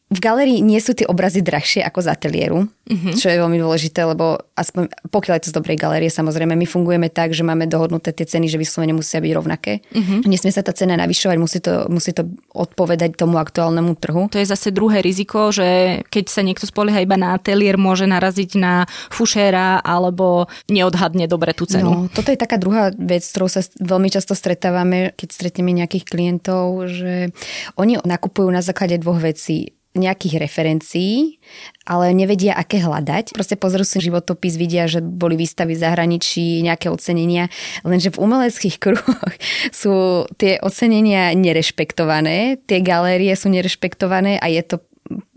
v 0.08 0.20
galerii 0.24 0.64
nie 0.64 0.80
sú 0.80 0.96
tie 0.96 1.04
obrazy 1.04 1.44
drahšie 1.44 1.84
ako 1.84 2.00
z 2.00 2.08
ateliéru, 2.08 2.64
mm-hmm. 2.64 3.12
čo 3.12 3.28
je 3.28 3.36
veľmi 3.36 3.60
dôležité, 3.60 4.08
lebo 4.08 4.40
aspoň 4.56 4.88
pokiaľ 5.12 5.34
je 5.36 5.42
to 5.44 5.50
z 5.52 5.56
dobrej 5.60 5.76
galerie, 5.76 6.08
samozrejme, 6.08 6.56
my 6.56 6.64
fungujeme 6.64 7.12
tak, 7.12 7.36
že 7.36 7.44
máme 7.44 7.68
dohodnuté 7.68 8.16
tie 8.16 8.24
ceny, 8.24 8.48
že 8.48 8.56
vyslovene 8.56 8.96
musia 8.96 9.20
byť 9.20 9.32
rovnaké. 9.36 9.84
Mm-hmm. 9.92 10.18
Nesmie 10.24 10.48
sa 10.48 10.64
tá 10.64 10.72
cena 10.72 10.96
navyšovať, 10.96 11.36
musí 11.36 11.60
to, 11.60 11.84
musí 11.92 12.16
to 12.16 12.24
odpovedať 12.56 13.20
tomu 13.20 13.36
aktuálnemu 13.36 13.92
trhu. 14.00 14.32
To 14.32 14.40
je 14.40 14.48
zase 14.48 14.72
druhé 14.72 15.04
riziko, 15.04 15.52
že 15.52 16.00
keď 16.08 16.24
sa 16.32 16.40
niekto 16.40 16.64
spolieha 16.64 17.04
iba 17.04 17.20
na 17.20 17.36
ateliér, 17.36 17.76
môže 17.76 18.08
naraziť 18.08 18.56
na 18.56 18.88
fušéra 19.12 19.84
alebo 19.84 20.48
neodhadne 20.72 21.28
dobre 21.28 21.52
tú 21.52 21.68
cenu. 21.68 22.08
No, 22.08 22.08
toto 22.08 22.32
je 22.32 22.40
taká 22.40 22.56
druhá 22.56 22.96
vec, 22.96 23.20
s 23.20 23.36
ktorou 23.36 23.52
sa 23.52 23.60
veľmi 23.76 24.08
často 24.08 24.32
stretávame, 24.32 25.12
keď 25.20 25.28
stretneme 25.36 25.76
nejakých 25.76 26.08
klientov, 26.08 26.88
že 26.88 27.28
oni 27.76 28.00
nakupujú 28.00 28.48
na 28.48 28.64
základe 28.64 28.96
dvoch 28.96 29.20
vecí 29.20 29.77
nejakých 29.98 30.40
referencií, 30.40 31.42
ale 31.84 32.14
nevedia, 32.16 32.54
aké 32.54 32.80
hľadať. 32.80 33.36
Proste 33.36 33.58
pozrú 33.58 33.84
si 33.84 34.00
životopis, 34.00 34.56
vidia, 34.56 34.88
že 34.88 35.04
boli 35.04 35.36
výstavy 35.36 35.76
v 35.76 35.82
zahraničí, 35.82 36.62
nejaké 36.64 36.88
ocenenia, 36.88 37.52
lenže 37.82 38.14
v 38.14 38.20
umeleckých 38.22 38.76
kruhoch 38.82 39.34
sú 39.74 40.24
tie 40.40 40.56
ocenenia 40.64 41.34
nerešpektované, 41.36 42.62
tie 42.64 42.78
galérie 42.80 43.32
sú 43.36 43.52
nerešpektované 43.52 44.40
a 44.40 44.46
je 44.48 44.62
to 44.64 44.76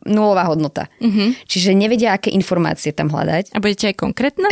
nulová 0.05 0.49
hodnota. 0.49 0.89
Uh-huh. 0.97 1.33
Čiže 1.45 1.77
nevedia, 1.77 2.17
aké 2.17 2.33
informácie 2.33 2.89
tam 2.91 3.13
hľadať. 3.13 3.53
A 3.53 3.61
budete 3.61 3.93
aj 3.93 3.95
konkrétne? 4.01 4.49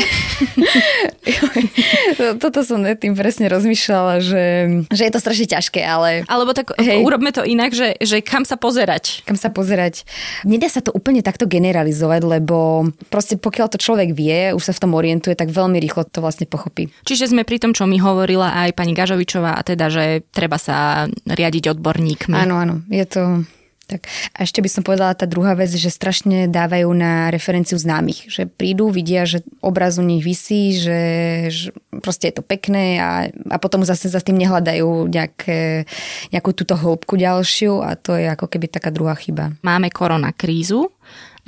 Toto 2.43 2.61
som 2.61 2.85
tým 2.85 3.17
presne 3.17 3.49
rozmýšľala, 3.49 4.21
že, 4.21 4.45
že 4.93 5.03
je 5.09 5.11
to 5.13 5.19
strašne 5.21 5.47
ťažké, 5.49 5.81
ale... 5.81 6.23
Alebo 6.29 6.53
tak 6.53 6.73
hej. 6.77 7.01
urobme 7.01 7.33
to 7.33 7.41
inak, 7.41 7.73
že, 7.73 7.97
že 7.97 8.21
kam 8.21 8.45
sa 8.45 8.55
pozerať. 8.61 9.25
Kam 9.25 9.37
sa 9.37 9.49
pozerať. 9.49 10.05
Nedá 10.45 10.69
sa 10.69 10.85
to 10.85 10.93
úplne 10.93 11.25
takto 11.25 11.49
generalizovať, 11.49 12.21
lebo 12.25 12.89
proste 13.09 13.35
pokiaľ 13.41 13.67
to 13.73 13.81
človek 13.81 14.13
vie, 14.13 14.53
už 14.53 14.63
sa 14.69 14.73
v 14.75 14.81
tom 14.85 14.93
orientuje, 14.93 15.33
tak 15.33 15.49
veľmi 15.49 15.81
rýchlo 15.81 16.05
to 16.05 16.21
vlastne 16.21 16.45
pochopí. 16.45 16.93
Čiže 17.09 17.33
sme 17.33 17.47
pri 17.47 17.57
tom, 17.57 17.73
čo 17.73 17.89
mi 17.89 17.97
hovorila 17.97 18.53
aj 18.65 18.77
pani 18.77 18.93
Gažovičová, 18.93 19.57
a 19.57 19.61
teda, 19.65 19.89
že 19.89 20.21
treba 20.29 20.61
sa 20.61 21.09
riadiť 21.25 21.73
odborníkmi. 21.73 22.37
Áno, 22.37 22.55
áno. 22.61 22.75
Je 22.87 23.05
to 23.09 23.43
tak 23.89 24.05
a 24.37 24.45
ešte 24.45 24.61
by 24.61 24.69
som 24.69 24.85
povedala 24.85 25.17
tá 25.17 25.25
druhá 25.25 25.57
vec, 25.57 25.73
že 25.73 25.89
strašne 25.89 26.45
dávajú 26.45 26.85
na 26.93 27.33
referenciu 27.33 27.81
známych, 27.81 28.29
že 28.29 28.45
prídu, 28.45 28.93
vidia, 28.93 29.25
že 29.25 29.41
obraz 29.65 29.97
u 29.97 30.05
nich 30.05 30.21
vysí, 30.21 30.77
že, 30.77 31.01
že 31.49 31.67
proste 32.05 32.29
je 32.29 32.37
to 32.37 32.43
pekné 32.45 33.01
a, 33.01 33.33
a 33.49 33.57
potom 33.57 33.81
zase 33.81 34.13
za 34.13 34.21
tým 34.21 34.37
nehľadajú 34.37 35.09
nejaké, 35.09 35.89
nejakú 36.29 36.53
túto 36.53 36.77
hĺbku 36.77 37.17
ďalšiu 37.17 37.81
a 37.81 37.97
to 37.97 38.13
je 38.13 38.29
ako 38.29 38.45
keby 38.45 38.69
taká 38.69 38.93
druhá 38.93 39.17
chyba. 39.17 39.57
Máme 39.65 39.89
korona 39.89 40.29
krízu, 40.29 40.93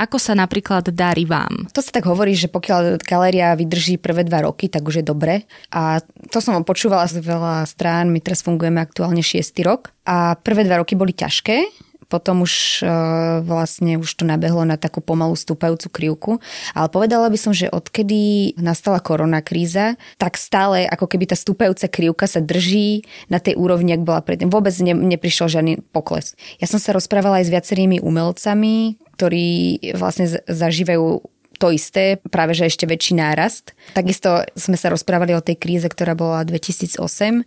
ako 0.01 0.17
sa 0.17 0.33
napríklad 0.33 0.89
darí 0.89 1.29
vám? 1.29 1.69
To 1.77 1.79
sa 1.83 1.93
tak 1.93 2.09
hovorí, 2.09 2.33
že 2.33 2.49
pokiaľ 2.49 3.05
galéria 3.05 3.53
vydrží 3.53 4.01
prvé 4.01 4.25
dva 4.25 4.49
roky, 4.49 4.65
tak 4.65 4.81
už 4.81 5.03
je 5.03 5.05
dobre. 5.05 5.45
A 5.69 6.01
to 6.33 6.41
som 6.41 6.57
počúvala 6.65 7.05
z 7.05 7.21
veľa 7.21 7.69
strán, 7.69 8.09
my 8.09 8.17
teraz 8.17 8.41
fungujeme 8.41 8.81
aktuálne 8.81 9.21
6. 9.21 9.53
rok. 9.61 9.93
A 10.09 10.33
prvé 10.41 10.65
dva 10.65 10.81
roky 10.81 10.97
boli 10.97 11.13
ťažké, 11.13 11.69
potom 12.11 12.43
už 12.43 12.83
uh, 12.83 13.39
vlastne 13.39 13.95
už 13.95 14.11
to 14.19 14.27
nabehlo 14.27 14.67
na 14.67 14.75
takú 14.75 14.99
pomalú 14.99 15.39
stúpajúcu 15.39 15.87
krivku. 15.87 16.31
Ale 16.75 16.91
povedala 16.91 17.31
by 17.31 17.39
som, 17.39 17.55
že 17.55 17.71
odkedy 17.71 18.53
nastala 18.59 18.99
korona 18.99 19.39
kríza, 19.39 19.95
tak 20.19 20.35
stále 20.35 20.83
ako 20.83 21.07
keby 21.07 21.31
tá 21.31 21.39
stúpajúca 21.39 21.87
krivka 21.87 22.27
sa 22.27 22.43
drží 22.43 23.07
na 23.31 23.39
tej 23.39 23.55
úrovni, 23.55 23.95
ak 23.95 24.03
bola 24.03 24.19
predtým. 24.19 24.51
Vôbec 24.51 24.75
ne, 24.83 24.91
neprišiel 24.91 25.47
žiadny 25.47 25.79
pokles. 25.95 26.35
Ja 26.59 26.67
som 26.67 26.83
sa 26.83 26.91
rozprávala 26.91 27.39
aj 27.39 27.47
s 27.47 27.53
viacerými 27.55 28.03
umelcami, 28.03 28.99
ktorí 29.15 29.79
vlastne 29.95 30.27
zažívajú 30.51 31.23
to 31.61 31.69
isté, 31.69 32.17
práve 32.33 32.57
že 32.57 32.65
ešte 32.65 32.89
väčší 32.89 33.13
nárast. 33.21 33.77
Takisto 33.93 34.41
sme 34.57 34.73
sa 34.73 34.89
rozprávali 34.89 35.37
o 35.37 35.45
tej 35.45 35.61
kríze, 35.61 35.85
ktorá 35.85 36.17
bola 36.17 36.41
2008. 36.41 37.45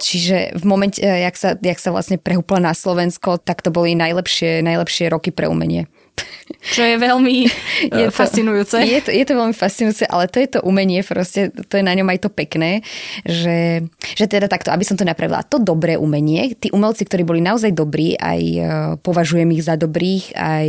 Čiže 0.00 0.56
v 0.56 0.64
momente, 0.64 1.04
jak 1.04 1.36
sa, 1.36 1.52
jak 1.60 1.76
sa 1.76 1.92
vlastne 1.92 2.16
prehúpla 2.16 2.64
na 2.64 2.72
Slovensko, 2.72 3.36
tak 3.36 3.60
to 3.60 3.68
boli 3.68 3.92
najlepšie, 3.92 4.64
najlepšie 4.64 5.12
roky 5.12 5.28
pre 5.28 5.52
umenie. 5.52 5.84
Čo 6.74 6.82
je 6.84 6.96
veľmi 7.00 7.36
je 8.00 8.06
to, 8.08 8.14
fascinujúce. 8.14 8.76
Je 8.84 9.00
to, 9.02 9.10
je 9.10 9.24
to 9.24 9.34
veľmi 9.34 9.56
fascinujúce, 9.56 10.04
ale 10.06 10.28
to 10.28 10.38
je 10.38 10.48
to 10.58 10.58
umenie, 10.62 11.00
proste, 11.02 11.50
to 11.50 11.74
je 11.80 11.84
na 11.84 11.94
ňom 11.96 12.08
aj 12.08 12.28
to 12.28 12.30
pekné, 12.30 12.84
že, 13.24 13.88
že 14.14 14.24
teda 14.28 14.46
takto, 14.46 14.70
aby 14.70 14.84
som 14.84 14.96
to 14.98 15.06
napravila, 15.06 15.44
to 15.46 15.58
dobré 15.58 15.96
umenie, 15.96 16.54
tí 16.54 16.68
umelci, 16.70 17.06
ktorí 17.08 17.22
boli 17.26 17.40
naozaj 17.42 17.72
dobrí, 17.74 18.14
aj 18.18 18.40
e, 18.40 18.60
považujem 19.00 19.48
ich 19.54 19.64
za 19.64 19.74
dobrých, 19.74 20.36
aj 20.36 20.68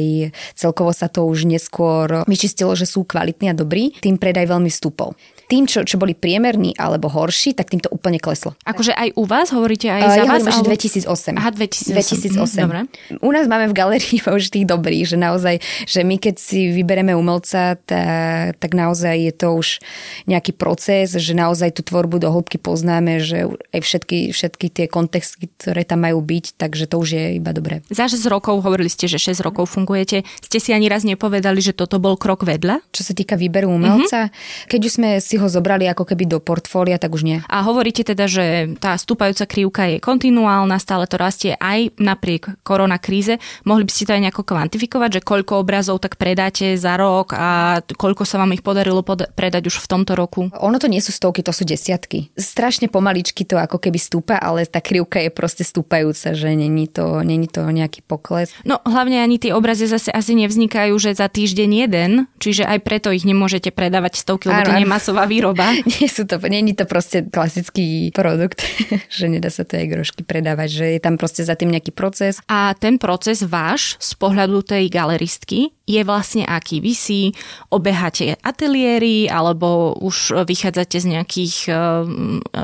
celkovo 0.58 0.92
sa 0.96 1.12
to 1.12 1.28
už 1.28 1.46
neskôr 1.46 2.26
vyčistilo, 2.26 2.74
že 2.74 2.88
sú 2.88 3.04
kvalitní 3.04 3.52
a 3.52 3.58
dobrí, 3.58 3.94
tým 4.00 4.18
predaj 4.18 4.50
veľmi 4.50 4.72
stúpol 4.72 5.14
tým, 5.54 5.70
čo, 5.70 5.86
čo 5.86 6.02
boli 6.02 6.18
priemerní 6.18 6.74
alebo 6.82 7.14
horší, 7.14 7.54
tak 7.54 7.70
tým 7.70 7.78
to 7.78 7.86
úplne 7.94 8.18
kleslo. 8.18 8.58
Akože 8.66 8.90
aj 8.90 9.14
u 9.14 9.24
vás 9.30 9.54
hovoríte 9.54 9.86
aj 9.86 10.02
za 10.02 10.18
ja 10.18 10.26
vás? 10.26 10.42
Ja 10.42 10.58
alebo... 10.58 10.66
2008. 10.66 11.38
Aha, 11.38 11.50
2008. 11.54 11.94
2008. 11.94 12.66
Dobre. 12.66 12.80
U 13.22 13.30
nás 13.30 13.46
máme 13.46 13.70
v 13.70 13.78
galerii 13.78 14.18
už 14.42 14.50
tých 14.50 14.66
dobrých, 14.66 15.14
že 15.14 15.18
naozaj, 15.22 15.62
že 15.86 16.02
my 16.02 16.18
keď 16.18 16.42
si 16.42 16.74
vybereme 16.74 17.14
umelca, 17.14 17.78
tak, 17.86 18.58
tak 18.58 18.72
naozaj 18.74 19.14
je 19.30 19.34
to 19.38 19.54
už 19.54 19.78
nejaký 20.26 20.58
proces, 20.58 21.14
že 21.14 21.38
naozaj 21.38 21.78
tú 21.78 21.86
tvorbu 21.86 22.18
do 22.18 22.34
hĺbky 22.34 22.58
poznáme, 22.58 23.22
že 23.22 23.46
aj 23.78 23.82
všetky, 23.86 24.34
všetky 24.34 24.74
tie 24.74 24.86
kontexty, 24.90 25.54
ktoré 25.62 25.86
tam 25.86 26.02
majú 26.02 26.26
byť, 26.26 26.58
takže 26.58 26.90
to 26.90 26.98
už 26.98 27.10
je 27.14 27.26
iba 27.38 27.54
dobré. 27.54 27.86
Za 27.94 28.10
6 28.10 28.26
rokov, 28.26 28.66
hovorili 28.66 28.90
ste, 28.90 29.06
že 29.06 29.22
6 29.22 29.46
rokov 29.46 29.70
fungujete, 29.70 30.26
ste 30.42 30.58
si 30.58 30.74
ani 30.74 30.90
raz 30.90 31.06
nepovedali, 31.06 31.62
že 31.62 31.78
toto 31.78 32.02
bol 32.02 32.18
krok 32.18 32.42
vedľa? 32.42 32.82
Čo 32.90 33.06
sa 33.06 33.14
týka 33.14 33.38
výberu 33.38 33.70
umelca, 33.70 34.34
mm-hmm. 34.34 34.70
keď 34.72 34.80
už 34.82 34.94
sme 34.98 35.10
si 35.22 35.43
ho 35.44 35.50
zobrali 35.52 35.86
ako 35.86 36.08
keby 36.08 36.26
do 36.26 36.40
portfólia, 36.40 36.96
tak 36.96 37.12
už 37.12 37.24
nie. 37.28 37.38
A 37.52 37.62
hovoríte 37.68 38.08
teda, 38.08 38.26
že 38.26 38.74
tá 38.80 38.96
stúpajúca 38.96 39.44
krivka 39.44 39.84
je 39.92 39.98
kontinuálna, 40.00 40.80
stále 40.80 41.04
to 41.06 41.20
rastie 41.20 41.60
aj 41.60 41.92
napriek 42.00 42.64
koronakríze. 42.64 43.38
Mohli 43.68 43.84
by 43.84 43.92
ste 43.92 44.08
to 44.08 44.16
aj 44.16 44.22
nejako 44.24 44.44
kvantifikovať, 44.48 45.10
že 45.20 45.22
koľko 45.22 45.60
obrazov 45.60 46.00
tak 46.00 46.16
predáte 46.16 46.80
za 46.80 46.96
rok 46.96 47.36
a 47.36 47.80
koľko 47.84 48.24
sa 48.24 48.40
vám 48.40 48.56
ich 48.56 48.64
podarilo 48.64 49.04
pod- 49.04 49.28
predať 49.36 49.68
už 49.68 49.84
v 49.84 49.88
tomto 49.92 50.16
roku? 50.16 50.48
Ono 50.56 50.78
to 50.80 50.88
nie 50.88 51.04
sú 51.04 51.12
stovky, 51.12 51.44
to 51.44 51.52
sú 51.52 51.68
desiatky. 51.68 52.32
Strašne 52.40 52.88
pomaličky 52.88 53.44
to 53.44 53.60
ako 53.60 53.78
keby 53.78 54.00
stúpa, 54.00 54.40
ale 54.40 54.64
tá 54.64 54.80
krivka 54.80 55.20
je 55.20 55.30
proste 55.34 55.68
stúpajúca, 55.68 56.32
že 56.32 56.50
není 56.56 56.88
to, 56.88 57.26
není 57.26 57.52
to 57.52 57.66
nejaký 57.68 58.06
pokles. 58.06 58.56
No 58.64 58.80
hlavne 58.86 59.20
ani 59.20 59.42
tie 59.42 59.52
obrazy 59.52 59.90
zase 59.90 60.14
asi 60.14 60.38
nevznikajú, 60.38 60.94
že 61.02 61.18
za 61.18 61.28
týždeň 61.28 61.70
jeden, 61.88 62.12
čiže 62.40 62.64
aj 62.64 62.80
preto 62.86 63.10
ich 63.12 63.26
nemôžete 63.28 63.74
predávať 63.74 64.22
stovky, 64.22 64.48
lebo 64.48 64.64
to 64.70 64.76
nie 64.78 64.86
je 64.86 64.94
masová 64.94 65.26
výroba. 65.34 65.74
Nie 65.98 66.06
sú 66.06 66.30
to, 66.30 66.38
není 66.46 66.78
to 66.78 66.86
proste 66.86 67.26
klasický 67.26 68.14
produkt, 68.14 68.62
že 69.18 69.26
nedá 69.26 69.50
sa 69.50 69.66
to 69.66 69.82
aj 69.82 69.90
grošky 69.90 70.22
predávať, 70.22 70.70
že 70.70 70.86
je 70.98 71.00
tam 71.02 71.18
proste 71.18 71.42
za 71.42 71.58
tým 71.58 71.74
nejaký 71.74 71.90
proces. 71.90 72.38
A 72.46 72.78
ten 72.78 73.02
proces 73.02 73.42
váš 73.42 73.98
z 73.98 74.14
pohľadu 74.22 74.62
tej 74.62 74.94
galeristky 74.94 75.74
je 75.84 76.02
vlastne 76.08 76.48
aký? 76.48 76.80
Vy 76.80 76.94
si 76.96 77.20
obeháte 77.68 78.40
ateliéry 78.40 79.28
alebo 79.28 80.00
už 80.00 80.48
vychádzate 80.48 80.96
z 80.96 81.06
nejakých 81.20 81.56
uh, 81.68 82.08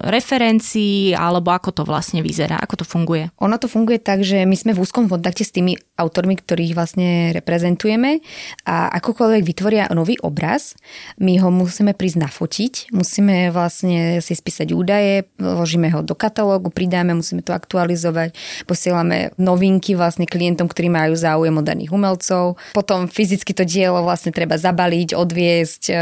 referencií 0.08 1.12
alebo 1.12 1.52
ako 1.52 1.76
to 1.76 1.84
vlastne 1.84 2.24
vyzerá, 2.24 2.56
ako 2.56 2.84
to 2.84 2.86
funguje? 2.88 3.28
Ono 3.44 3.60
to 3.60 3.68
funguje 3.68 4.00
tak, 4.00 4.24
že 4.24 4.48
my 4.48 4.56
sme 4.56 4.72
v 4.72 4.80
úzkom 4.80 5.12
kontakte 5.12 5.44
s 5.44 5.52
tými 5.52 5.76
autormi, 6.00 6.40
ktorých 6.40 6.72
vlastne 6.72 7.36
reprezentujeme 7.36 8.24
a 8.64 8.88
akokoľvek 9.04 9.44
vytvoria 9.44 9.92
nový 9.92 10.16
obraz, 10.24 10.80
my 11.20 11.36
ho 11.44 11.52
musíme 11.52 11.92
prísť 11.92 12.24
nafotiť, 12.24 12.74
musíme 12.96 13.52
vlastne 13.52 14.24
si 14.24 14.32
spísať 14.32 14.72
údaje, 14.72 15.28
vložíme 15.36 15.92
ho 15.92 16.00
do 16.00 16.16
katalógu, 16.16 16.72
pridáme, 16.72 17.12
musíme 17.12 17.44
to 17.44 17.52
aktualizovať, 17.52 18.32
posielame 18.64 19.36
novinky 19.36 20.00
vlastne 20.00 20.24
klientom, 20.24 20.72
ktorí 20.72 20.88
majú 20.88 21.20
záujem 21.20 21.52
od 21.60 21.68
daných 21.68 21.92
umelcov, 21.92 22.56
potom 22.72 23.09
fyzicky 23.10 23.52
to 23.54 23.66
dielo 23.66 24.02
vlastne 24.06 24.32
treba 24.32 24.56
zabaliť, 24.56 25.18
odviesť, 25.18 25.84
e, 25.90 25.96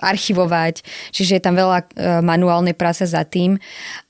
archivovať, 0.00 0.80
čiže 1.12 1.36
je 1.36 1.42
tam 1.44 1.54
veľa 1.58 1.78
e, 1.80 1.86
manuálnej 2.24 2.72
práce 2.72 3.04
za 3.04 3.20
tým 3.28 3.60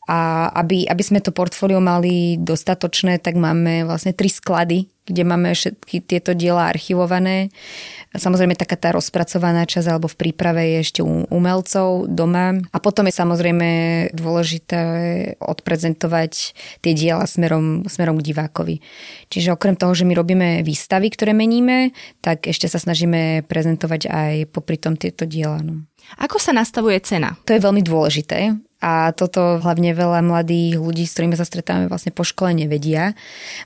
a 0.04 0.52
aby, 0.52 0.84
aby 0.84 1.02
sme 1.02 1.24
to 1.24 1.32
portfólio 1.32 1.80
mali 1.80 2.36
dostatočné, 2.36 3.24
tak 3.24 3.40
máme 3.40 3.88
vlastne 3.88 4.12
tri 4.12 4.28
sklady, 4.28 4.92
kde 5.04 5.22
máme 5.24 5.52
všetky 5.52 6.04
tieto 6.04 6.36
diela 6.36 6.68
archivované. 6.68 7.48
Samozrejme 8.12 8.56
taká 8.56 8.76
tá 8.76 8.92
rozpracovaná 8.92 9.64
časť 9.64 9.88
alebo 9.88 10.08
v 10.08 10.16
príprave 10.20 10.76
je 10.76 10.78
ešte 10.80 11.00
u 11.00 11.24
umelcov 11.28 12.08
doma. 12.08 12.56
A 12.72 12.78
potom 12.80 13.08
je 13.08 13.16
samozrejme 13.16 13.68
dôležité 14.12 14.80
odprezentovať 15.40 16.56
tie 16.84 16.92
diela 16.92 17.24
smerom, 17.24 17.88
smerom 17.88 18.20
k 18.20 18.26
divákovi. 18.32 18.84
Čiže 19.32 19.56
okrem 19.56 19.76
toho, 19.76 19.92
že 19.96 20.04
my 20.08 20.12
robíme 20.16 20.48
výstavy, 20.64 21.12
ktoré 21.12 21.32
meníme, 21.32 21.96
tak 22.20 22.44
ešte 22.48 22.68
sa 22.68 22.76
snažíme 22.76 23.44
prezentovať 23.48 24.08
aj 24.08 24.32
popri 24.52 24.76
tom 24.76 25.00
tieto 25.00 25.24
diela. 25.24 25.64
No. 25.64 25.84
Ako 26.20 26.36
sa 26.36 26.52
nastavuje 26.52 27.00
cena? 27.00 27.36
To 27.48 27.56
je 27.56 27.64
veľmi 27.64 27.80
dôležité 27.80 28.52
a 28.84 29.16
toto 29.16 29.64
hlavne 29.64 29.96
veľa 29.96 30.20
mladých 30.20 30.76
ľudí, 30.76 31.08
s 31.08 31.16
ktorými 31.16 31.40
sa 31.40 31.48
stretávame 31.48 31.88
vlastne 31.88 32.12
po 32.12 32.20
škole, 32.20 32.52
nevedia. 32.52 33.16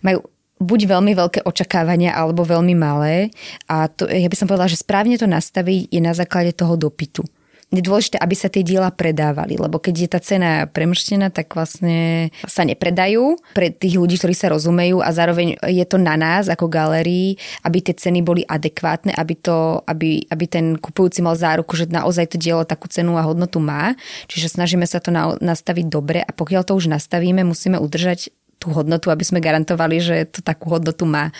Majú 0.06 0.22
buď 0.62 0.80
veľmi 0.94 1.12
veľké 1.18 1.40
očakávania, 1.42 2.14
alebo 2.14 2.46
veľmi 2.46 2.78
malé. 2.78 3.34
A 3.66 3.90
to, 3.90 4.06
ja 4.06 4.30
by 4.30 4.36
som 4.38 4.46
povedala, 4.46 4.70
že 4.70 4.78
správne 4.78 5.18
to 5.18 5.26
nastaviť 5.26 5.90
je 5.90 6.00
na 6.02 6.14
základe 6.14 6.54
toho 6.54 6.78
dopytu 6.78 7.26
je 7.68 7.84
dôležité, 7.84 8.16
aby 8.16 8.32
sa 8.32 8.48
tie 8.48 8.64
diela 8.64 8.88
predávali, 8.88 9.60
lebo 9.60 9.76
keď 9.76 9.94
je 9.94 10.08
tá 10.08 10.20
cena 10.24 10.64
premrštená, 10.64 11.28
tak 11.28 11.52
vlastne 11.52 12.32
sa 12.48 12.64
nepredajú 12.64 13.36
pre 13.52 13.68
tých 13.68 14.00
ľudí, 14.00 14.16
ktorí 14.16 14.32
sa 14.32 14.48
rozumejú 14.48 15.04
a 15.04 15.12
zároveň 15.12 15.60
je 15.68 15.84
to 15.84 16.00
na 16.00 16.16
nás 16.16 16.48
ako 16.48 16.64
galérii, 16.64 17.36
aby 17.68 17.78
tie 17.84 17.92
ceny 17.92 18.24
boli 18.24 18.40
adekvátne, 18.48 19.12
aby, 19.12 19.34
to, 19.36 19.84
aby, 19.84 20.24
aby 20.32 20.44
ten 20.48 20.80
kupujúci 20.80 21.20
mal 21.20 21.36
záruku, 21.36 21.76
že 21.76 21.92
naozaj 21.92 22.32
to 22.32 22.40
dielo 22.40 22.64
takú 22.64 22.88
cenu 22.88 23.20
a 23.20 23.26
hodnotu 23.28 23.60
má. 23.60 23.92
Čiže 24.32 24.56
snažíme 24.56 24.88
sa 24.88 25.04
to 25.04 25.12
na, 25.12 25.36
nastaviť 25.36 25.86
dobre 25.92 26.24
a 26.24 26.30
pokiaľ 26.32 26.64
to 26.64 26.72
už 26.72 26.88
nastavíme, 26.88 27.44
musíme 27.44 27.76
udržať 27.76 28.32
tú 28.58 28.74
hodnotu, 28.74 29.14
aby 29.14 29.22
sme 29.22 29.38
garantovali, 29.38 30.02
že 30.02 30.26
to 30.26 30.42
takú 30.42 30.74
hodnotu 30.74 31.06
má. 31.06 31.30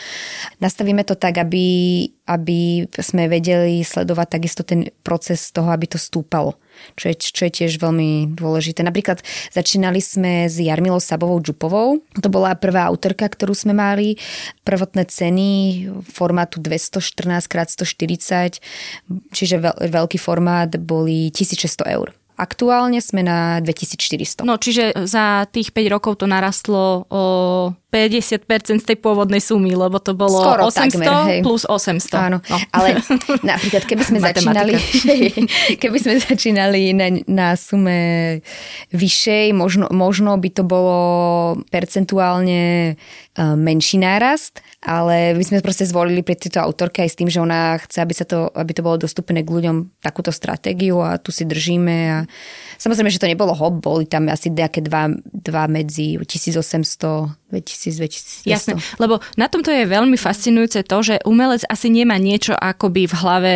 Nastavíme 0.63 1.03
to 1.03 1.19
tak, 1.19 1.43
aby, 1.43 2.07
aby 2.31 2.87
sme 2.95 3.27
vedeli 3.27 3.83
sledovať 3.83 4.39
takisto 4.39 4.63
ten 4.63 4.95
proces 5.03 5.51
toho, 5.51 5.75
aby 5.75 5.91
to 5.91 5.99
stúpalo. 5.99 6.55
Čo 6.95 7.11
je, 7.11 7.19
čo 7.19 7.43
je 7.51 7.53
tiež 7.63 7.83
veľmi 7.83 8.39
dôležité. 8.39 8.87
Napríklad 8.87 9.19
začínali 9.51 9.99
sme 9.99 10.47
s 10.47 10.63
Jarmilou 10.63 11.03
Sabovou 11.03 11.43
Džupovou. 11.43 11.99
To 12.23 12.29
bola 12.31 12.55
prvá 12.55 12.87
autorka, 12.87 13.27
ktorú 13.27 13.51
sme 13.51 13.75
mali. 13.75 14.15
Prvotné 14.63 15.11
ceny 15.11 15.51
formátu 16.07 16.63
214x140, 16.63 18.63
čiže 19.35 19.59
veľký 19.91 20.23
formát 20.23 20.71
boli 20.79 21.35
1600 21.35 21.83
eur. 21.99 22.15
Aktuálne 22.39 23.03
sme 23.03 23.27
na 23.27 23.59
2400. 23.59 24.47
No, 24.47 24.63
čiže 24.63 24.95
za 25.11 25.43
tých 25.51 25.75
5 25.75 25.91
rokov 25.91 26.23
to 26.23 26.31
narastlo 26.31 27.03
o 27.11 27.23
50% 27.91 28.79
z 28.79 28.87
tej 28.87 28.99
pôvodnej 29.01 29.43
sumy, 29.43 29.75
lebo 29.75 29.99
to 29.99 30.15
bolo 30.15 30.45
Skoro 30.45 30.71
800 30.71 30.79
takmer, 30.79 31.09
hej. 31.27 31.41
plus 31.43 31.67
800. 31.67 32.15
Áno, 32.15 32.39
no. 32.45 32.57
ale 32.71 33.03
napríklad 33.49 33.83
keby 33.89 34.03
sme 34.07 34.19
začínali 34.23 34.77
keby 35.83 35.97
sme 35.99 36.15
začínali 36.21 36.95
na, 36.95 37.09
na 37.27 37.49
sume 37.59 38.39
vyššej, 38.95 39.57
možno, 39.57 39.91
možno 39.91 40.39
by 40.39 40.51
to 40.53 40.63
bolo 40.69 41.01
percentuálne 41.75 42.95
menší 43.39 44.03
nárast, 44.03 44.59
ale 44.83 45.35
my 45.39 45.45
sme 45.47 45.63
proste 45.63 45.87
zvolili 45.87 46.27
pre 46.27 46.35
tieto 46.35 46.59
autorky 46.59 47.07
aj 47.07 47.11
s 47.15 47.19
tým, 47.19 47.31
že 47.31 47.39
ona 47.39 47.79
chce, 47.79 48.03
aby, 48.03 48.15
sa 48.15 48.27
to, 48.27 48.51
aby 48.51 48.75
to 48.75 48.83
bolo 48.83 48.99
dostupné 48.99 49.47
k 49.47 49.51
ľuďom 49.55 50.03
takúto 50.03 50.35
stratégiu 50.35 50.99
a 50.99 51.23
tu 51.23 51.31
si 51.31 51.47
držíme 51.47 51.97
a 52.11 52.19
Samozrejme, 52.79 53.11
že 53.11 53.21
to 53.21 53.31
nebolo 53.31 53.53
hop, 53.53 53.83
boli 53.83 54.07
tam 54.07 54.31
asi 54.31 54.55
nejaké 54.55 54.81
dva, 54.87 55.11
dva 55.35 55.67
medzi 55.67 56.17
1800 56.17 57.39
2000, 57.49 58.45
2100. 58.45 58.45
Jasné, 58.45 58.73
lebo 59.01 59.25
na 59.41 59.49
tomto 59.49 59.73
je 59.73 59.89
veľmi 59.89 60.21
fascinujúce 60.21 60.85
to, 60.85 60.97
že 61.01 61.15
umelec 61.25 61.65
asi 61.65 61.89
nemá 61.89 62.21
niečo 62.21 62.53
akoby 62.53 63.09
v 63.09 63.15
hlave, 63.17 63.55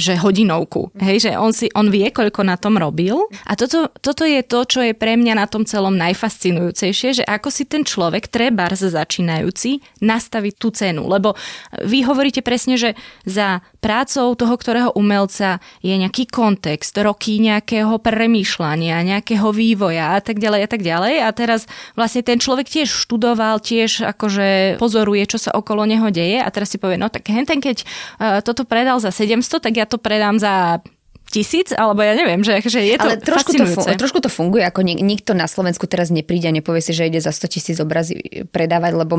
že 0.00 0.16
hodinovku. 0.16 0.88
Hej, 0.96 1.28
že 1.28 1.30
on, 1.36 1.52
si, 1.52 1.68
on 1.76 1.92
vie, 1.92 2.08
koľko 2.08 2.40
na 2.48 2.56
tom 2.56 2.80
robil. 2.80 3.28
A 3.44 3.52
toto, 3.52 3.92
toto 4.00 4.24
je 4.24 4.40
to, 4.40 4.64
čo 4.64 4.80
je 4.80 4.96
pre 4.96 5.20
mňa 5.20 5.36
na 5.36 5.46
tom 5.46 5.68
celom 5.68 5.92
najfascinujúcejšie, 6.00 7.22
že 7.22 7.24
ako 7.28 7.48
si 7.52 7.68
ten 7.68 7.84
človek, 7.84 8.32
treba 8.32 8.72
začínajúci, 8.72 9.84
nastaviť 10.00 10.54
tú 10.56 10.68
cenu. 10.72 11.04
Lebo 11.04 11.36
vy 11.84 12.06
hovoríte 12.08 12.40
presne, 12.40 12.80
že 12.80 12.96
za 13.28 13.60
prácou 13.86 14.34
toho, 14.34 14.54
ktorého 14.58 14.90
umelca 14.98 15.62
je 15.78 15.94
nejaký 15.94 16.26
kontext, 16.26 16.98
roky 16.98 17.38
nejakého 17.38 18.02
premýšľania, 18.02 19.06
nejakého 19.06 19.54
vývoja 19.54 20.18
a 20.18 20.20
tak 20.20 20.42
ďalej 20.42 20.60
a 20.66 20.68
tak 20.68 20.82
ďalej. 20.82 21.14
A 21.22 21.28
teraz 21.30 21.70
vlastne 21.94 22.26
ten 22.26 22.42
človek 22.42 22.66
tiež 22.66 22.90
študoval, 22.90 23.62
tiež 23.62 24.02
akože 24.02 24.82
pozoruje, 24.82 25.22
čo 25.30 25.38
sa 25.38 25.54
okolo 25.54 25.86
neho 25.86 26.10
deje 26.10 26.42
a 26.42 26.48
teraz 26.50 26.74
si 26.74 26.82
povie, 26.82 26.98
no 26.98 27.06
tak 27.06 27.30
henten 27.30 27.62
keď 27.62 27.86
uh, 28.18 28.42
toto 28.42 28.66
predal 28.66 28.98
za 28.98 29.14
700, 29.14 29.62
tak 29.62 29.78
ja 29.78 29.86
to 29.86 30.02
predám 30.02 30.42
za 30.42 30.82
tisíc, 31.26 31.74
alebo 31.74 32.00
ja 32.00 32.14
neviem, 32.14 32.40
že, 32.40 32.62
že 32.64 32.80
je 32.86 32.96
to 32.96 33.08
Ale 33.10 33.18
trošku 33.18 33.52
to, 33.52 33.64
trošku 33.98 34.18
to 34.22 34.30
funguje, 34.30 34.62
ako 34.62 34.86
nik, 34.86 35.02
nikto 35.02 35.34
na 35.34 35.50
Slovensku 35.50 35.84
teraz 35.90 36.14
nepríde 36.14 36.48
a 36.48 36.54
nepovie 36.54 36.80
si, 36.80 36.94
že 36.94 37.10
ide 37.10 37.18
za 37.18 37.34
100 37.34 37.52
tisíc 37.52 37.76
obrazy 37.82 38.46
predávať, 38.54 38.92
lebo... 38.94 39.14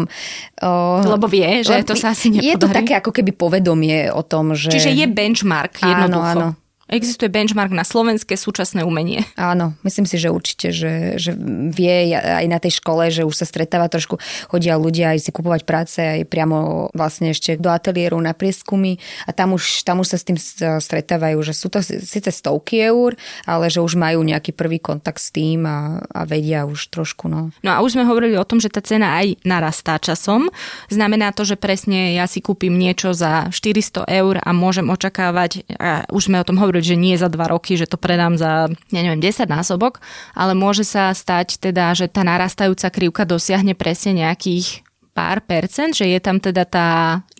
Uh, 0.58 1.04
lebo 1.04 1.28
vie, 1.28 1.62
že 1.62 1.84
to 1.84 2.00
sa 2.00 2.16
asi 2.16 2.32
nepodarí. 2.32 2.48
Je 2.48 2.56
to 2.56 2.68
také 2.72 2.94
ako 2.98 3.12
keby 3.12 3.32
povedomie 3.36 4.08
o 4.10 4.24
tom, 4.24 4.56
že... 4.56 4.72
Čiže 4.72 4.92
je 4.96 5.06
benchmark 5.06 5.84
jednoducho. 5.84 6.40
Áno, 6.40 6.48
áno. 6.56 6.67
Existuje 6.88 7.28
benchmark 7.28 7.76
na 7.76 7.84
slovenské 7.84 8.40
súčasné 8.40 8.88
umenie. 8.88 9.28
Áno, 9.36 9.76
myslím 9.84 10.08
si, 10.08 10.16
že 10.16 10.32
určite, 10.32 10.72
že, 10.72 11.20
že 11.20 11.36
vie 11.76 12.16
aj 12.16 12.48
na 12.48 12.64
tej 12.64 12.80
škole, 12.80 13.12
že 13.12 13.28
už 13.28 13.36
sa 13.36 13.44
stretáva 13.44 13.92
trošku, 13.92 14.16
chodia 14.48 14.80
ľudia 14.80 15.12
aj 15.12 15.28
si 15.28 15.32
kupovať 15.36 15.62
práce 15.68 16.00
aj 16.00 16.24
priamo 16.32 16.88
vlastne 16.96 17.36
ešte 17.36 17.60
do 17.60 17.68
ateliéru 17.68 18.16
na 18.24 18.32
prieskumy 18.32 19.04
a 19.28 19.36
tam 19.36 19.60
už, 19.60 19.84
tam 19.84 20.00
už 20.00 20.16
sa 20.16 20.18
s 20.18 20.24
tým 20.24 20.40
stretávajú, 20.80 21.36
že 21.44 21.52
sú 21.52 21.68
to 21.68 21.84
síce 21.84 22.32
stovky 22.32 22.80
eur, 22.88 23.20
ale 23.44 23.68
že 23.68 23.84
už 23.84 24.00
majú 24.00 24.24
nejaký 24.24 24.56
prvý 24.56 24.80
kontakt 24.80 25.20
s 25.20 25.36
tým 25.36 25.68
a, 25.68 26.00
a 26.08 26.24
vedia 26.24 26.64
už 26.64 26.88
trošku. 26.88 27.28
No. 27.28 27.52
no 27.68 27.70
a 27.76 27.84
už 27.84 28.00
sme 28.00 28.08
hovorili 28.08 28.40
o 28.40 28.48
tom, 28.48 28.64
že 28.64 28.72
tá 28.72 28.80
cena 28.80 29.20
aj 29.20 29.44
narastá 29.44 30.00
časom. 30.00 30.48
Znamená 30.88 31.36
to, 31.36 31.44
že 31.44 31.60
presne 31.60 32.16
ja 32.16 32.32
si 32.32 32.40
kúpim 32.40 32.72
niečo 32.72 33.12
za 33.12 33.52
400 33.52 34.08
eur 34.08 34.40
a 34.40 34.50
môžem 34.56 34.88
očakávať, 34.88 35.68
a 35.76 36.08
už 36.08 36.32
sme 36.32 36.40
o 36.40 36.48
tom 36.48 36.56
hovorili, 36.56 36.77
hovoriť, 36.78 36.94
že 36.94 37.02
nie 37.02 37.18
za 37.18 37.34
dva 37.34 37.50
roky, 37.50 37.74
že 37.74 37.90
to 37.90 37.98
predám 37.98 38.38
za, 38.38 38.70
ja 38.94 39.02
neviem, 39.02 39.18
10 39.18 39.50
násobok, 39.50 39.98
ale 40.38 40.54
môže 40.54 40.86
sa 40.86 41.10
stať 41.10 41.58
teda, 41.58 41.98
že 41.98 42.06
tá 42.06 42.22
narastajúca 42.22 42.94
krivka 42.94 43.26
dosiahne 43.26 43.74
presne 43.74 44.22
nejakých 44.22 44.86
pár 45.18 45.42
percent, 45.42 45.98
že 45.98 46.06
je 46.06 46.22
tam 46.22 46.38
teda 46.38 46.70
tá 46.70 46.90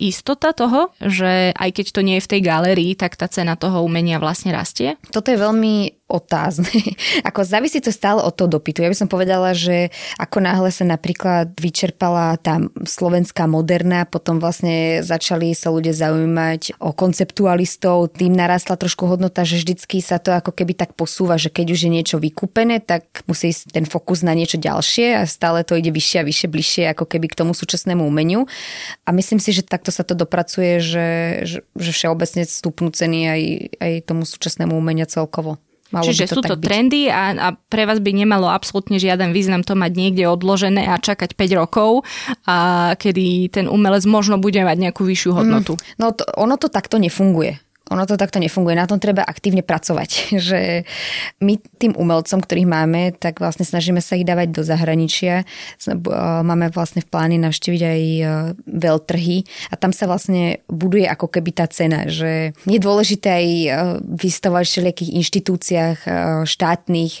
istota 0.02 0.50
toho, 0.50 0.90
že 0.98 1.54
aj 1.54 1.70
keď 1.70 1.86
to 1.94 2.00
nie 2.02 2.18
je 2.18 2.26
v 2.26 2.30
tej 2.34 2.40
galerii, 2.42 2.92
tak 2.98 3.14
tá 3.14 3.30
cena 3.30 3.54
toho 3.54 3.86
umenia 3.86 4.18
vlastne 4.18 4.50
rastie? 4.50 4.98
Toto 5.14 5.30
je 5.30 5.38
veľmi 5.38 5.97
otázne. 6.08 6.72
ako 7.28 7.44
závisí 7.44 7.78
to 7.84 7.92
stále 7.92 8.24
od 8.24 8.32
toho 8.32 8.48
dopytu. 8.48 8.80
Ja 8.80 8.90
by 8.90 8.96
som 8.96 9.08
povedala, 9.12 9.52
že 9.52 9.92
ako 10.16 10.40
náhle 10.40 10.72
sa 10.72 10.88
napríklad 10.88 11.52
vyčerpala 11.60 12.40
tá 12.40 12.58
slovenská 12.82 13.44
moderná, 13.44 14.08
potom 14.08 14.40
vlastne 14.40 15.04
začali 15.04 15.52
sa 15.52 15.68
ľudia 15.68 15.92
zaujímať 15.92 16.80
o 16.80 16.96
konceptualistov, 16.96 18.16
tým 18.16 18.32
narastla 18.32 18.80
trošku 18.80 19.04
hodnota, 19.04 19.44
že 19.44 19.60
vždycky 19.60 20.00
sa 20.00 20.16
to 20.16 20.32
ako 20.32 20.56
keby 20.56 20.72
tak 20.72 20.96
posúva, 20.96 21.36
že 21.36 21.52
keď 21.52 21.76
už 21.76 21.80
je 21.86 21.90
niečo 21.92 22.16
vykúpené, 22.16 22.80
tak 22.80 23.04
musí 23.28 23.52
ísť 23.52 23.76
ten 23.76 23.84
fokus 23.84 24.24
na 24.24 24.32
niečo 24.32 24.56
ďalšie 24.56 25.20
a 25.20 25.22
stále 25.28 25.62
to 25.62 25.76
ide 25.76 25.92
vyššie 25.92 26.24
a 26.24 26.26
vyššie, 26.26 26.48
bližšie 26.48 26.84
ako 26.96 27.04
keby 27.04 27.28
k 27.28 27.38
tomu 27.44 27.52
súčasnému 27.52 28.00
umeniu. 28.00 28.48
A 29.04 29.12
myslím 29.12 29.38
si, 29.38 29.52
že 29.52 29.60
takto 29.60 29.92
sa 29.92 30.08
to 30.08 30.16
dopracuje, 30.16 30.80
že, 30.80 31.08
že, 31.44 31.58
že 31.76 31.90
všeobecne 31.92 32.48
stúpnú 32.48 32.88
ceny 32.88 33.18
aj, 33.28 33.42
aj 33.76 33.92
tomu 34.08 34.24
súčasnému 34.24 34.72
umenia 34.72 35.04
celkovo. 35.04 35.60
Malo 35.88 36.04
Čiže 36.04 36.28
to 36.28 36.34
sú 36.36 36.42
to 36.44 36.56
byť. 36.60 36.64
trendy 36.64 37.08
a, 37.08 37.32
a 37.32 37.48
pre 37.56 37.88
vás 37.88 37.96
by 38.04 38.12
nemalo 38.12 38.44
absolútne 38.52 39.00
žiaden 39.00 39.32
význam 39.32 39.64
to 39.64 39.72
mať 39.72 39.92
niekde 39.96 40.28
odložené 40.28 40.84
a 40.84 41.00
čakať 41.00 41.32
5 41.32 41.60
rokov, 41.60 42.04
a 42.44 42.92
kedy 43.00 43.48
ten 43.48 43.66
umelec 43.72 44.04
možno 44.04 44.36
bude 44.36 44.60
mať 44.60 44.76
nejakú 44.76 45.00
vyššiu 45.08 45.30
hodnotu. 45.32 45.80
Mm, 45.80 45.82
no 45.96 46.06
to, 46.12 46.28
ono 46.36 46.60
to 46.60 46.68
takto 46.68 47.00
nefunguje 47.00 47.56
ono 47.88 48.04
to 48.04 48.20
takto 48.20 48.38
nefunguje. 48.38 48.76
Na 48.76 48.88
tom 48.88 49.00
treba 49.00 49.24
aktívne 49.24 49.64
pracovať. 49.64 50.10
Že 50.48 50.84
my 51.44 51.54
tým 51.80 51.92
umelcom, 51.96 52.40
ktorých 52.40 52.68
máme, 52.68 53.16
tak 53.16 53.40
vlastne 53.40 53.64
snažíme 53.64 54.00
sa 54.00 54.16
ich 54.16 54.28
dávať 54.28 54.52
do 54.52 54.62
zahraničia. 54.62 55.44
Máme 56.44 56.70
vlastne 56.72 57.04
v 57.04 57.10
pláne 57.10 57.36
navštíviť 57.40 57.82
aj 57.82 58.02
e, 58.02 58.22
veľtrhy 58.64 59.36
a 59.72 59.74
tam 59.76 59.92
sa 59.92 60.08
vlastne 60.08 60.62
buduje 60.68 61.08
ako 61.08 61.26
keby 61.28 61.50
tá 61.52 61.66
cena, 61.68 62.08
že 62.08 62.52
je 62.64 62.78
dôležité 62.80 63.28
aj 63.28 63.46
e, 63.48 63.68
vystavovať 64.20 64.64
v 64.64 64.72
všelijakých 64.72 65.10
inštitúciách 65.18 65.98
štátnych 66.44 67.14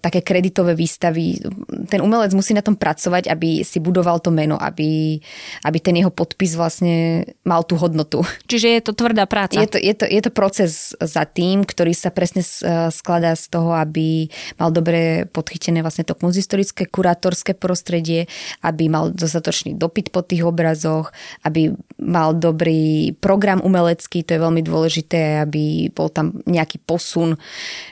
také 0.00 0.20
kreditové 0.24 0.74
výstavy. 0.74 1.40
Ten 1.88 2.00
umelec 2.00 2.32
musí 2.32 2.56
na 2.56 2.64
tom 2.64 2.74
pracovať, 2.78 3.30
aby 3.30 3.62
si 3.62 3.78
budoval 3.78 4.20
to 4.20 4.30
meno, 4.30 4.56
aby, 4.58 5.18
aby 5.66 5.78
ten 5.80 5.96
jeho 5.98 6.10
podpis 6.10 6.56
vlastne 6.56 7.26
mal 7.44 7.62
tú 7.66 7.76
hodnotu. 7.78 8.22
Čiže 8.50 8.68
je 8.68 8.80
to 8.82 8.92
tvrdá 8.96 9.24
práca. 9.28 9.58
Je 9.58 9.73
to, 9.74 9.78
je, 9.82 9.94
to, 9.98 10.06
je 10.06 10.20
to 10.22 10.30
proces 10.30 10.94
za 10.94 11.26
tým, 11.26 11.66
ktorý 11.66 11.90
sa 11.90 12.14
presne 12.14 12.46
skladá 12.94 13.34
z 13.34 13.50
toho, 13.50 13.74
aby 13.74 14.30
mal 14.54 14.70
dobre 14.70 15.26
podchytené 15.26 15.82
vlastne 15.82 16.06
to 16.06 16.14
kunzistorické, 16.14 16.86
kurátorské 16.86 17.58
prostredie, 17.58 18.30
aby 18.62 18.86
mal 18.86 19.10
dostatočný 19.10 19.74
dopyt 19.74 20.14
po 20.14 20.22
tých 20.22 20.46
obrazoch, 20.46 21.10
aby 21.42 21.74
mal 21.98 22.38
dobrý 22.38 23.18
program 23.18 23.58
umelecký, 23.58 24.22
to 24.22 24.38
je 24.38 24.44
veľmi 24.44 24.62
dôležité, 24.62 25.42
aby 25.42 25.90
bol 25.90 26.06
tam 26.06 26.38
nejaký 26.46 26.78
posun. 26.86 27.34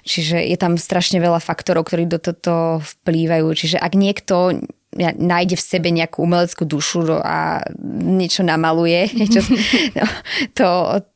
Čiže 0.06 0.38
je 0.38 0.54
tam 0.54 0.78
strašne 0.78 1.18
veľa 1.18 1.42
faktorov, 1.42 1.90
ktorí 1.90 2.06
do 2.06 2.22
toto 2.22 2.78
vplývajú. 2.78 3.46
Čiže 3.50 3.82
ak 3.82 3.98
niekto 3.98 4.62
nájde 5.00 5.56
v 5.56 5.64
sebe 5.64 5.88
nejakú 5.88 6.20
umeleckú 6.24 6.68
dušu 6.68 7.16
a 7.24 7.64
niečo 7.96 8.44
namaluje, 8.44 9.08
niečo, 9.18 9.40
no, 9.96 10.04
to, 10.52 10.68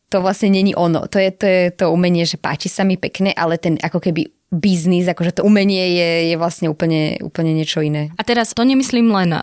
to 0.06 0.22
vlastne 0.22 0.54
není 0.54 0.72
ono. 0.74 1.10
To 1.10 1.18
je, 1.18 1.30
to 1.34 1.46
je 1.46 1.62
to 1.74 1.90
umenie, 1.90 2.22
že 2.22 2.38
páči 2.38 2.70
sa 2.70 2.86
mi 2.86 2.94
pekne, 2.94 3.34
ale 3.34 3.58
ten 3.58 3.74
ako 3.82 3.98
keby 3.98 4.26
biznis, 4.54 5.10
akože 5.10 5.42
to 5.42 5.42
umenie 5.42 5.98
je, 5.98 6.10
je 6.30 6.36
vlastne 6.38 6.70
úplne, 6.70 7.18
úplne 7.18 7.50
niečo 7.50 7.82
iné. 7.82 8.14
A 8.14 8.22
teraz 8.22 8.54
to 8.54 8.62
nemyslím 8.62 9.10
len 9.10 9.34
uh, 9.34 9.42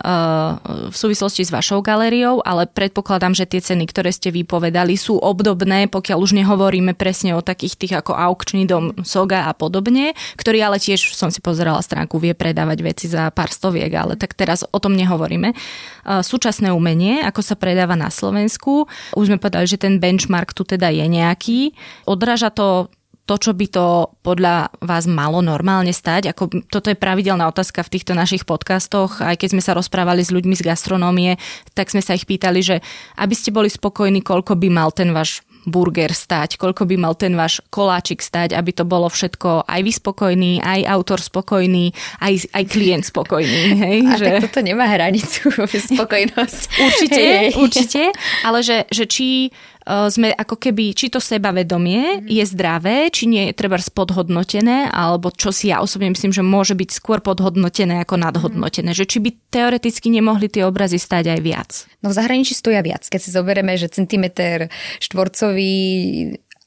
v 0.88 0.96
súvislosti 0.96 1.44
s 1.44 1.52
vašou 1.52 1.84
galériou, 1.84 2.40
ale 2.40 2.64
predpokladám, 2.64 3.36
že 3.36 3.44
tie 3.44 3.60
ceny, 3.60 3.84
ktoré 3.84 4.08
ste 4.08 4.32
vypovedali, 4.32 4.96
sú 4.96 5.20
obdobné, 5.20 5.92
pokiaľ 5.92 6.18
už 6.24 6.32
nehovoríme 6.40 6.96
presne 6.96 7.36
o 7.36 7.44
takých 7.44 7.76
tých 7.76 7.94
ako 8.00 8.16
aukčný 8.16 8.64
dom 8.64 8.96
Soga 9.04 9.44
a 9.44 9.52
podobne, 9.52 10.16
ktorý 10.40 10.64
ale 10.64 10.80
tiež, 10.80 11.12
som 11.12 11.28
si 11.28 11.44
pozerala 11.44 11.84
stránku, 11.84 12.16
vie 12.16 12.32
predávať 12.32 12.78
veci 12.80 13.04
za 13.04 13.28
pár 13.28 13.52
stoviek, 13.52 13.92
ale 13.92 14.16
tak 14.16 14.32
teraz 14.32 14.64
o 14.64 14.78
tom 14.80 14.96
nehovoríme. 14.96 15.52
Uh, 15.52 16.24
súčasné 16.24 16.72
umenie, 16.72 17.20
ako 17.28 17.44
sa 17.44 17.60
predáva 17.60 17.92
na 17.92 18.08
Slovensku, 18.08 18.88
už 19.12 19.28
sme 19.28 19.36
povedali, 19.36 19.68
že 19.68 19.76
ten 19.76 20.00
benchmark 20.00 20.56
tu 20.56 20.64
teda 20.64 20.88
je 20.88 21.04
nejaký. 21.04 21.76
Odráža 22.08 22.48
to 22.48 22.88
to, 23.24 23.34
čo 23.40 23.52
by 23.56 23.66
to 23.72 24.12
podľa 24.20 24.68
vás 24.84 25.08
malo 25.08 25.40
normálne 25.40 25.96
stať? 25.96 26.28
Ako, 26.36 26.68
toto 26.68 26.92
je 26.92 26.98
pravidelná 26.98 27.48
otázka 27.48 27.80
v 27.80 27.92
týchto 27.96 28.12
našich 28.12 28.44
podcastoch. 28.44 29.24
Aj 29.24 29.32
keď 29.32 29.56
sme 29.56 29.62
sa 29.64 29.72
rozprávali 29.72 30.20
s 30.20 30.28
ľuďmi 30.28 30.52
z 30.52 30.62
gastronómie, 30.68 31.40
tak 31.72 31.88
sme 31.88 32.04
sa 32.04 32.12
ich 32.12 32.28
pýtali, 32.28 32.60
že 32.60 32.76
aby 33.16 33.32
ste 33.32 33.48
boli 33.48 33.72
spokojní, 33.72 34.20
koľko 34.20 34.60
by 34.60 34.68
mal 34.68 34.92
ten 34.92 35.16
váš 35.16 35.40
burger 35.64 36.12
stať, 36.12 36.60
koľko 36.60 36.84
by 36.84 36.96
mal 37.00 37.16
ten 37.16 37.32
váš 37.32 37.64
koláčik 37.72 38.20
stať, 38.20 38.52
aby 38.52 38.70
to 38.76 38.84
bolo 38.84 39.08
všetko 39.08 39.64
aj 39.64 39.80
vy 39.80 39.92
spokojný, 39.92 40.52
aj 40.60 40.80
autor 40.84 41.20
spokojný, 41.20 41.96
aj, 42.20 42.52
aj 42.52 42.64
klient 42.68 43.04
spokojný. 43.08 43.62
Hej? 43.84 43.98
A 44.04 44.14
že... 44.20 44.24
tak 44.28 44.52
toto 44.52 44.60
nemá 44.60 44.86
hranicu, 44.86 45.48
spokojnosť. 45.96 46.60
Určite, 46.76 47.22
hej. 47.24 47.48
určite, 47.56 48.02
ale 48.44 48.60
že, 48.60 48.84
že 48.92 49.08
či 49.08 49.48
sme 49.84 50.32
ako 50.32 50.56
keby, 50.56 50.96
či 50.96 51.12
to 51.12 51.20
sebavedomie 51.20 52.24
mm. 52.24 52.28
je 52.28 52.44
zdravé, 52.48 53.12
či 53.12 53.28
nie 53.28 53.52
je 53.52 53.54
treba 53.56 53.76
spodhodnotené, 53.76 54.88
alebo 54.88 55.28
čo 55.28 55.52
si 55.52 55.68
ja 55.68 55.84
osobne 55.84 56.08
myslím, 56.08 56.32
že 56.32 56.40
môže 56.40 56.72
byť 56.72 56.90
skôr 56.90 57.20
podhodnotené 57.20 58.00
ako 58.00 58.16
nadhodnotené. 58.16 58.96
Mm. 58.96 58.98
Že 58.98 59.04
či 59.04 59.18
by 59.20 59.30
teoreticky 59.52 60.08
nemohli 60.08 60.48
tie 60.48 60.64
obrazy 60.64 60.96
stať 60.96 61.36
aj 61.36 61.40
viac. 61.44 61.70
No 62.00 62.08
v 62.08 62.16
zahraničí 62.16 62.56
stoja 62.56 62.80
viac. 62.80 63.04
Keď 63.04 63.20
si 63.20 63.30
zoberieme, 63.32 63.76
že 63.76 63.92
centimeter 63.92 64.72
štvorcový 65.04 65.76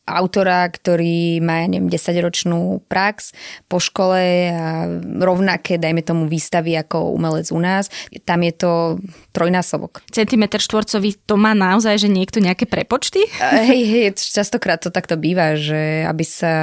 autora, 0.07 0.63
ktorý 0.71 1.43
má, 1.43 1.61
ja 1.61 1.67
neviem, 1.67 1.91
10-ročnú 1.91 2.79
prax 2.87 3.35
po 3.67 3.83
škole 3.83 4.49
a 4.55 4.87
rovnaké, 5.19 5.75
dajme 5.75 5.99
tomu, 6.01 6.31
výstavy 6.31 6.79
ako 6.79 7.11
umelec 7.11 7.51
u 7.51 7.59
nás. 7.59 7.91
Tam 8.23 8.39
je 8.39 8.53
to 8.55 8.71
trojnásobok. 9.35 10.01
Centimetr 10.07 10.63
štvorcový 10.63 11.19
to 11.27 11.35
má 11.35 11.51
naozaj, 11.51 11.99
že 11.99 12.07
niekto 12.07 12.39
nejaké 12.39 12.63
prepočty? 12.65 13.27
Hej, 13.43 13.81
hej, 13.83 14.05
častokrát 14.15 14.79
to 14.79 14.89
takto 14.89 15.19
býva, 15.19 15.59
že 15.59 16.07
aby 16.07 16.23
sa... 16.23 16.53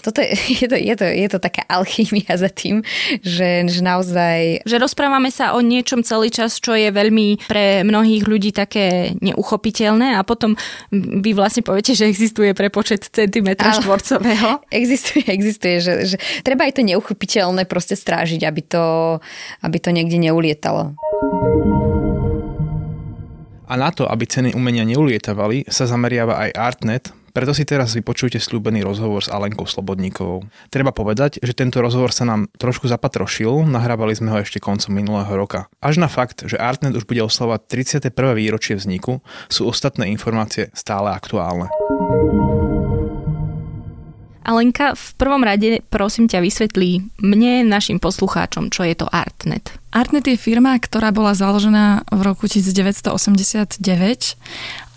Toto 0.00 0.24
je, 0.24 0.32
je, 0.64 0.66
to, 0.66 0.76
je, 0.80 0.94
to, 0.96 1.04
je 1.04 1.28
to 1.28 1.38
taká 1.38 1.62
alchymia 1.68 2.34
za 2.40 2.48
tým, 2.48 2.80
že, 3.20 3.68
že 3.68 3.80
naozaj... 3.84 4.64
Že 4.64 4.76
rozprávame 4.80 5.28
sa 5.28 5.52
o 5.52 5.60
niečom 5.60 6.00
celý 6.00 6.32
čas, 6.32 6.56
čo 6.56 6.72
je 6.72 6.88
veľmi 6.88 7.44
pre 7.44 7.84
mnohých 7.84 8.24
ľudí 8.24 8.50
také 8.56 9.12
neuchopiteľné 9.20 10.16
a 10.16 10.24
potom 10.24 10.56
vy 10.94 11.36
vlastne 11.36 11.60
poviete, 11.66 11.92
že 11.92 12.08
existuje 12.08 12.54
prepočet 12.54 12.93
centimetra 12.98 13.74
štvorcového. 13.78 14.62
Existuje, 14.70 15.24
existuje, 15.26 15.78
že, 15.80 15.94
že 16.14 16.16
treba 16.42 16.66
aj 16.66 16.78
to 16.78 16.82
neuchopiteľné 16.82 17.66
proste 17.66 17.94
strážiť, 17.94 18.42
aby 18.46 18.62
to, 18.64 18.84
aby 19.62 19.76
to 19.78 19.90
niekde 19.90 20.18
neulietalo. 20.18 20.94
A 23.64 23.74
na 23.80 23.90
to, 23.90 24.04
aby 24.04 24.28
ceny 24.28 24.52
umenia 24.52 24.84
neulietavali, 24.84 25.64
sa 25.66 25.88
zameriava 25.88 26.36
aj 26.36 26.50
Artnet, 26.54 27.04
preto 27.34 27.50
si 27.50 27.66
teraz 27.66 27.98
vypočujte 27.98 28.38
slúbený 28.38 28.86
rozhovor 28.86 29.18
s 29.18 29.26
Alenkou 29.26 29.66
Slobodníkovou. 29.66 30.46
Treba 30.70 30.94
povedať, 30.94 31.42
že 31.42 31.50
tento 31.50 31.82
rozhovor 31.82 32.14
sa 32.14 32.22
nám 32.22 32.46
trošku 32.54 32.86
zapatrošil, 32.86 33.66
nahrávali 33.66 34.14
sme 34.14 34.30
ho 34.30 34.38
ešte 34.38 34.62
koncom 34.62 34.94
minulého 34.94 35.34
roka. 35.34 35.66
Až 35.82 35.98
na 35.98 36.06
fakt, 36.06 36.46
že 36.46 36.54
Artnet 36.54 36.94
už 36.94 37.10
bude 37.10 37.26
oslavať 37.26 37.66
31. 38.06 38.38
výročie 38.38 38.78
vzniku, 38.78 39.18
sú 39.50 39.66
ostatné 39.66 40.14
informácie 40.14 40.70
stále 40.78 41.10
aktuálne. 41.10 41.66
Alenka, 44.44 44.92
v 44.92 45.08
prvom 45.16 45.40
rade 45.40 45.80
prosím 45.88 46.28
ťa 46.28 46.44
vysvetlí 46.44 47.16
mne, 47.24 47.64
našim 47.64 47.96
poslucháčom, 47.96 48.68
čo 48.68 48.84
je 48.84 48.92
to 48.92 49.08
Artnet. 49.08 49.72
Artnet 49.88 50.28
je 50.28 50.36
firma, 50.36 50.76
ktorá 50.76 51.16
bola 51.16 51.32
založená 51.32 52.04
v 52.12 52.20
roku 52.20 52.44
1989 52.44 53.80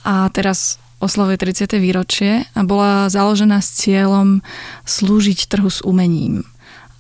a 0.04 0.28
teraz 0.36 0.84
oslavuje 1.00 1.40
30. 1.40 1.80
výročie 1.80 2.44
a 2.52 2.62
bola 2.68 3.08
založená 3.08 3.64
s 3.64 3.80
cieľom 3.80 4.44
slúžiť 4.84 5.48
trhu 5.48 5.72
s 5.72 5.80
umením. 5.86 6.44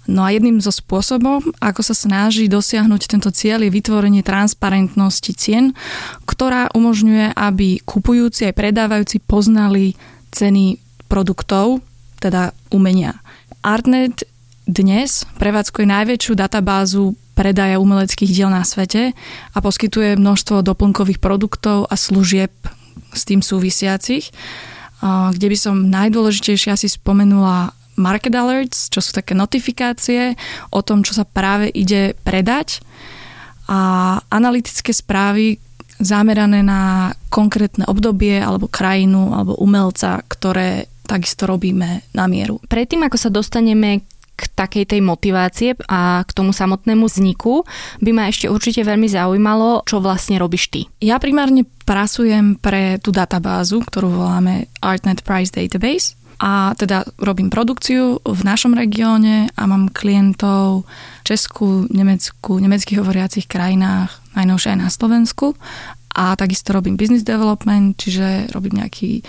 No 0.07 0.23
a 0.23 0.31
jedným 0.31 0.63
zo 0.63 0.71
spôsobov, 0.71 1.43
ako 1.59 1.81
sa 1.83 1.91
snaží 1.91 2.47
dosiahnuť 2.47 3.01
tento 3.11 3.27
cieľ, 3.27 3.67
je 3.67 3.75
vytvorenie 3.75 4.23
transparentnosti 4.23 5.35
cien, 5.35 5.75
ktorá 6.23 6.71
umožňuje, 6.71 7.35
aby 7.35 7.83
kupujúci 7.83 8.47
aj 8.47 8.55
predávajúci 8.55 9.19
poznali 9.19 9.99
ceny 10.31 10.79
produktov, 11.11 11.83
teda 12.19 12.51
umenia. 12.73 13.21
Artnet 13.63 14.27
dnes 14.67 15.23
prevádzkuje 15.39 15.85
najväčšiu 15.87 16.33
databázu 16.35 17.15
predaja 17.37 17.77
umeleckých 17.77 18.33
diel 18.33 18.49
na 18.49 18.65
svete 18.65 19.13
a 19.53 19.57
poskytuje 19.61 20.17
množstvo 20.17 20.65
doplnkových 20.65 21.21
produktov 21.21 21.85
a 21.87 21.93
služieb 21.93 22.51
s 23.13 23.21
tým 23.29 23.45
súvisiacich, 23.45 24.33
kde 25.05 25.47
by 25.47 25.57
som 25.57 25.87
najdôležitejšie 25.87 26.73
asi 26.73 26.89
spomenula 26.89 27.71
market 27.97 28.33
alerts, 28.33 28.89
čo 28.89 29.01
sú 29.05 29.13
také 29.13 29.37
notifikácie 29.37 30.33
o 30.73 30.81
tom, 30.81 31.05
čo 31.05 31.13
sa 31.13 31.29
práve 31.29 31.69
ide 31.69 32.17
predať 32.25 32.81
a 33.69 34.17
analytické 34.33 34.89
správy 34.89 35.61
zamerané 35.97 36.61
na 36.61 37.13
konkrétne 37.29 37.85
obdobie 37.89 38.37
alebo 38.37 38.69
krajinu 38.69 39.33
alebo 39.33 39.57
umelca, 39.57 40.21
ktoré 40.25 40.89
takisto 41.07 41.47
robíme 41.47 42.03
na 42.11 42.27
mieru. 42.27 42.59
Predtým, 42.67 43.07
ako 43.07 43.17
sa 43.17 43.29
dostaneme 43.31 44.03
k 44.37 44.43
takej 44.53 44.85
tej 44.85 45.01
motivácie 45.01 45.73
a 45.89 46.21
k 46.21 46.29
tomu 46.29 46.53
samotnému 46.53 47.09
vzniku, 47.09 47.65
by 47.97 48.11
ma 48.13 48.29
ešte 48.29 48.45
určite 48.45 48.85
veľmi 48.85 49.09
zaujímalo, 49.09 49.81
čo 49.89 49.97
vlastne 49.97 50.37
robíš 50.37 50.69
ty. 50.69 50.85
Ja 51.01 51.17
primárne 51.17 51.65
pracujem 51.89 52.61
pre 52.61 53.01
tú 53.01 53.09
databázu, 53.09 53.81
ktorú 53.81 54.21
voláme 54.21 54.69
Artnet 54.85 55.25
Price 55.25 55.49
Database 55.49 56.13
a 56.37 56.77
teda 56.77 57.01
robím 57.17 57.49
produkciu 57.49 58.21
v 58.21 58.41
našom 58.45 58.77
regióne 58.77 59.49
a 59.57 59.65
mám 59.65 59.89
klientov 59.89 60.85
v 60.85 61.21
Česku, 61.25 61.89
Nemecku, 61.89 62.61
nemeckých 62.61 63.01
hovoriacich 63.01 63.49
krajinách, 63.49 64.21
najnovšie 64.37 64.77
aj 64.77 64.79
na 64.85 64.89
Slovensku 64.93 65.57
a 66.17 66.37
takisto 66.37 66.73
robím 66.73 66.97
business 66.97 67.25
development, 67.25 67.97
čiže 68.01 68.49
robím 68.53 68.81
nejaký 68.81 69.21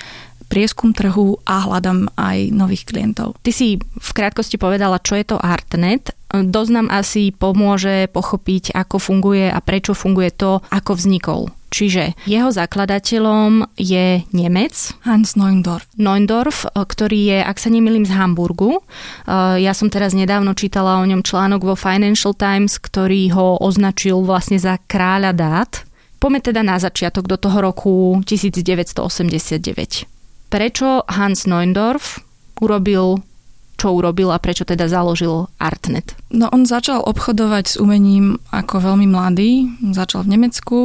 prieskum 0.49 0.97
trhu 0.97 1.37
a 1.45 1.69
hľadám 1.69 2.09
aj 2.17 2.51
nových 2.51 2.89
klientov. 2.89 3.37
Ty 3.45 3.53
si 3.53 3.79
v 3.79 4.11
krátkosti 4.17 4.57
povedala, 4.57 4.99
čo 4.99 5.15
je 5.15 5.29
to 5.29 5.37
Artnet. 5.37 6.17
Dosť 6.29 6.71
nám 6.73 6.89
asi 6.93 7.33
pomôže 7.33 8.09
pochopiť, 8.13 8.77
ako 8.77 8.97
funguje 9.01 9.49
a 9.49 9.61
prečo 9.65 9.97
funguje 9.97 10.29
to, 10.33 10.61
ako 10.69 10.93
vznikol. 10.97 11.53
Čiže 11.69 12.17
jeho 12.25 12.49
zakladateľom 12.49 13.77
je 13.77 14.25
Nemec. 14.33 14.73
Hans 15.05 15.37
Neundorf. 15.37 15.85
Neundorf, 16.01 16.65
ktorý 16.73 17.29
je, 17.29 17.39
ak 17.45 17.61
sa 17.61 17.69
nemýlim, 17.69 18.09
z 18.09 18.17
Hamburgu. 18.17 18.81
Ja 19.61 19.77
som 19.77 19.93
teraz 19.93 20.17
nedávno 20.17 20.57
čítala 20.57 20.97
o 20.97 21.05
ňom 21.05 21.21
článok 21.21 21.69
vo 21.69 21.77
Financial 21.77 22.33
Times, 22.33 22.81
ktorý 22.81 23.37
ho 23.37 23.61
označil 23.61 24.25
vlastne 24.25 24.57
za 24.57 24.81
kráľa 24.89 25.37
dát. 25.37 25.85
Poďme 26.17 26.41
teda 26.41 26.65
na 26.65 26.81
začiatok 26.81 27.29
do 27.29 27.37
toho 27.37 27.61
roku 27.61 28.25
1989 28.25 30.18
prečo 30.49 31.05
Hans 31.09 31.45
Neundorf 31.45 32.21
urobil 32.59 33.23
čo 33.79 33.95
urobil 33.95 34.35
a 34.35 34.43
prečo 34.43 34.67
teda 34.67 34.91
založil 34.91 35.47
Artnet? 35.63 36.19
No 36.35 36.51
on 36.51 36.67
začal 36.67 36.99
obchodovať 37.07 37.65
s 37.71 37.77
umením 37.79 38.43
ako 38.51 38.83
veľmi 38.83 39.07
mladý. 39.07 39.71
Začal 39.95 40.27
v 40.27 40.35
Nemecku 40.35 40.79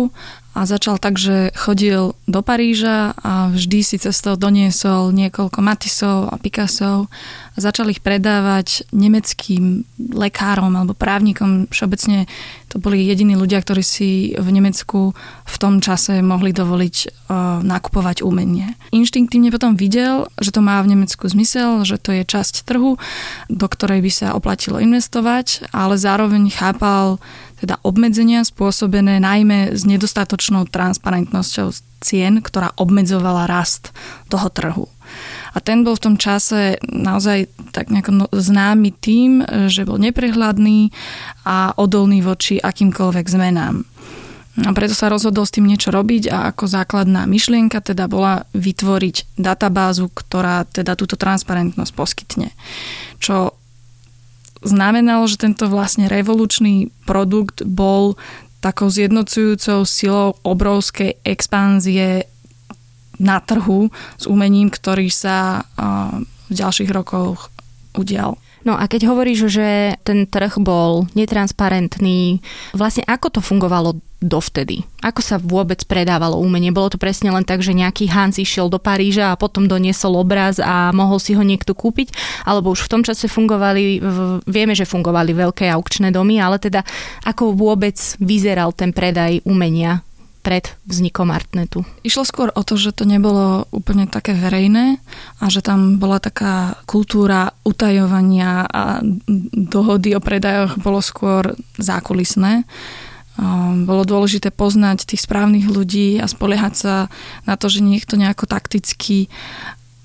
a 0.54 0.70
začal 0.70 1.02
tak, 1.02 1.18
že 1.18 1.50
chodil 1.58 2.14
do 2.30 2.40
Paríža 2.46 3.18
a 3.18 3.50
vždy 3.50 3.80
si 3.82 3.98
cestou 3.98 4.38
doniesol 4.38 5.10
niekoľko 5.10 5.60
Matisov 5.66 6.30
a 6.30 6.38
Picasso 6.38 7.10
a 7.54 7.58
začal 7.58 7.90
ich 7.90 8.06
predávať 8.06 8.86
nemeckým 8.94 9.86
lekárom 10.14 10.74
alebo 10.78 10.94
právnikom. 10.94 11.70
Všeobecne 11.74 12.30
to 12.70 12.78
boli 12.78 13.06
jediní 13.06 13.38
ľudia, 13.38 13.62
ktorí 13.62 13.82
si 13.86 14.34
v 14.34 14.50
Nemecku 14.50 15.14
v 15.46 15.56
tom 15.62 15.78
čase 15.82 16.22
mohli 16.26 16.54
dovoliť 16.54 16.96
uh, 17.06 17.62
nakupovať 17.62 18.26
umenie. 18.26 18.74
Inštinktívne 18.90 19.54
potom 19.54 19.78
videl, 19.78 20.30
že 20.42 20.54
to 20.54 20.62
má 20.62 20.82
v 20.82 20.98
Nemecku 20.98 21.30
zmysel, 21.30 21.86
že 21.86 22.02
to 22.02 22.14
je 22.14 22.26
časť 22.26 22.66
trhu, 22.66 22.98
do 23.50 23.66
ktorej 23.70 24.02
by 24.02 24.12
sa 24.14 24.28
oplatilo 24.34 24.82
investovať, 24.82 25.70
ale 25.74 25.98
zároveň 25.98 26.50
chápal 26.50 27.22
teda 27.64 27.80
obmedzenia 27.88 28.44
spôsobené 28.44 29.24
najmä 29.24 29.72
s 29.72 29.88
nedostatočnou 29.88 30.68
transparentnosťou 30.68 31.72
cien, 32.04 32.44
ktorá 32.44 32.76
obmedzovala 32.76 33.48
rast 33.48 33.96
toho 34.28 34.52
trhu. 34.52 34.92
A 35.56 35.64
ten 35.64 35.88
bol 35.88 35.96
v 35.96 36.12
tom 36.12 36.16
čase 36.20 36.76
naozaj 36.84 37.48
tak 37.72 37.88
nejako 37.88 38.12
no, 38.12 38.26
známy 38.28 38.92
tým, 39.00 39.48
že 39.72 39.88
bol 39.88 39.96
neprehľadný 39.96 40.92
a 41.48 41.72
odolný 41.80 42.20
voči 42.20 42.60
akýmkoľvek 42.60 43.26
zmenám. 43.32 43.88
A 44.54 44.70
preto 44.76 44.94
sa 44.94 45.10
rozhodol 45.10 45.50
s 45.50 45.56
tým 45.56 45.66
niečo 45.66 45.90
robiť 45.90 46.30
a 46.30 46.54
ako 46.54 46.70
základná 46.70 47.26
myšlienka 47.26 47.82
teda 47.82 48.06
bola 48.06 48.46
vytvoriť 48.54 49.40
databázu, 49.40 50.14
ktorá 50.14 50.70
teda 50.70 50.94
túto 50.94 51.18
transparentnosť 51.18 51.92
poskytne. 51.96 52.54
Čo 53.18 53.58
znamenalo, 54.64 55.28
že 55.28 55.40
tento 55.40 55.70
vlastne 55.72 56.12
revolučný 56.12 56.92
produkt 57.08 57.64
bol 57.64 58.16
takou 58.64 58.88
zjednocujúcou 58.88 59.84
silou 59.84 60.40
obrovskej 60.44 61.20
expanzie 61.28 62.28
na 63.20 63.44
trhu 63.44 63.92
s 64.18 64.26
umením, 64.26 64.72
ktorý 64.72 65.12
sa 65.12 65.68
v 66.48 66.52
ďalších 66.52 66.92
rokoch 66.92 67.52
udial. 67.96 68.40
No 68.64 68.80
a 68.80 68.88
keď 68.88 69.12
hovoríš, 69.12 69.52
že 69.52 70.00
ten 70.08 70.24
trh 70.24 70.60
bol 70.60 71.08
netransparentný, 71.16 72.40
vlastne 72.72 73.04
ako 73.04 73.40
to 73.40 73.42
fungovalo 73.44 74.00
dovtedy? 74.24 74.88
Ako 75.04 75.20
sa 75.20 75.36
vôbec 75.36 75.84
predávalo 75.84 76.40
umenie? 76.40 76.72
Bolo 76.72 76.96
to 76.96 76.98
presne 76.98 77.28
len 77.28 77.44
tak, 77.44 77.60
že 77.60 77.76
nejaký 77.76 78.08
Hans 78.08 78.40
išiel 78.40 78.72
do 78.72 78.80
Paríža 78.80 79.36
a 79.36 79.40
potom 79.40 79.68
doniesol 79.68 80.16
obraz 80.16 80.64
a 80.64 80.96
mohol 80.96 81.20
si 81.20 81.36
ho 81.36 81.44
niekto 81.44 81.76
kúpiť? 81.76 82.16
Alebo 82.48 82.72
už 82.72 82.88
v 82.88 82.92
tom 82.92 83.02
čase 83.04 83.28
fungovali, 83.28 84.00
vieme, 84.48 84.72
že 84.72 84.88
fungovali 84.88 85.36
veľké 85.36 85.68
aukčné 85.68 86.16
domy, 86.16 86.40
ale 86.40 86.56
teda 86.56 86.88
ako 87.28 87.52
vôbec 87.52 88.00
vyzeral 88.24 88.72
ten 88.72 88.96
predaj 88.96 89.44
umenia 89.44 90.00
pred 90.44 90.76
vznikom 90.84 91.32
Artnetu. 91.32 91.88
Išlo 92.04 92.28
skôr 92.28 92.52
o 92.52 92.62
to, 92.68 92.76
že 92.76 92.92
to 92.92 93.08
nebolo 93.08 93.64
úplne 93.72 94.12
také 94.12 94.36
verejné 94.36 95.00
a 95.40 95.46
že 95.48 95.64
tam 95.64 95.96
bola 95.98 96.20
taká 96.20 96.76
kultúra 96.84 97.56
utajovania 97.64 98.68
a 98.68 99.00
dohody 99.56 100.12
o 100.14 100.20
predajoch 100.20 100.76
bolo 100.84 101.00
skôr 101.00 101.56
zákulisné. 101.80 102.68
Bolo 103.88 104.04
dôležité 104.06 104.52
poznať 104.54 105.10
tých 105.10 105.26
správnych 105.26 105.66
ľudí 105.66 106.22
a 106.22 106.30
spoliehať 106.30 106.74
sa 106.76 106.94
na 107.48 107.58
to, 107.58 107.72
že 107.72 107.82
niekto 107.82 108.20
nejako 108.20 108.46
takticky 108.46 109.32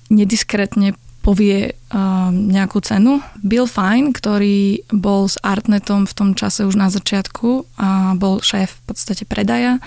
nediskrétne 0.09 0.97
povie 1.19 1.75
uh, 1.75 2.31
nejakú 2.31 2.79
cenu. 2.79 3.19
Bill 3.43 3.67
Fine, 3.67 4.15
ktorý 4.15 4.87
bol 4.89 5.27
s 5.27 5.35
Artnetom 5.43 6.07
v 6.07 6.15
tom 6.15 6.29
čase 6.33 6.63
už 6.63 6.79
na 6.79 6.87
začiatku 6.87 7.67
a 7.77 8.15
bol 8.15 8.39
šéf 8.39 8.79
v 8.79 8.83
podstate 8.87 9.23
predaja, 9.27 9.83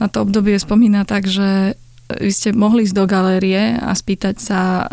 na 0.00 0.06
to 0.08 0.24
obdobie 0.24 0.56
spomína 0.56 1.04
tak, 1.04 1.28
že 1.28 1.76
vy 2.10 2.32
ste 2.32 2.56
mohli 2.56 2.88
ísť 2.88 2.96
do 2.96 3.04
galérie 3.06 3.78
a 3.78 3.94
spýtať 3.94 4.36
sa, 4.40 4.88